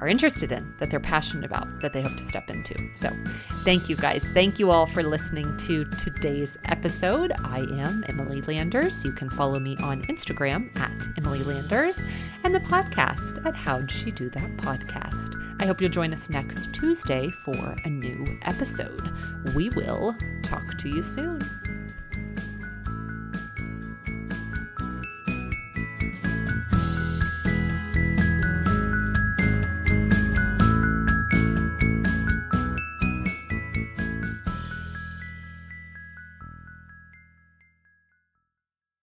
are 0.00 0.08
interested 0.08 0.52
in, 0.52 0.74
that 0.78 0.90
they're 0.90 1.00
passionate 1.00 1.44
about, 1.44 1.66
that 1.82 1.92
they 1.92 2.02
hope 2.02 2.16
to 2.16 2.24
step 2.24 2.48
into. 2.50 2.74
So, 2.96 3.10
thank 3.64 3.88
you 3.88 3.96
guys. 3.96 4.28
Thank 4.32 4.58
you 4.58 4.70
all 4.70 4.86
for 4.86 5.02
listening 5.02 5.56
to 5.58 5.84
today's 5.98 6.58
episode. 6.66 7.32
I 7.44 7.58
am 7.58 8.04
Emily 8.08 8.40
Landers. 8.42 9.04
You 9.04 9.12
can 9.12 9.28
follow 9.30 9.58
me 9.58 9.76
on 9.78 10.02
Instagram 10.02 10.74
at 10.78 10.92
Emily 11.18 11.42
Landers 11.42 12.02
and 12.44 12.54
the 12.54 12.60
podcast 12.60 13.44
at 13.44 13.54
How'd 13.54 13.90
She 13.90 14.10
Do 14.10 14.30
That 14.30 14.56
Podcast. 14.56 15.36
I 15.60 15.66
hope 15.66 15.80
you'll 15.80 15.90
join 15.90 16.14
us 16.14 16.30
next 16.30 16.72
Tuesday 16.72 17.30
for 17.44 17.76
a 17.84 17.88
new 17.90 18.38
episode. 18.42 19.10
We 19.54 19.68
will 19.70 20.16
talk 20.42 20.78
to 20.78 20.88
you 20.88 21.02
soon. 21.02 21.42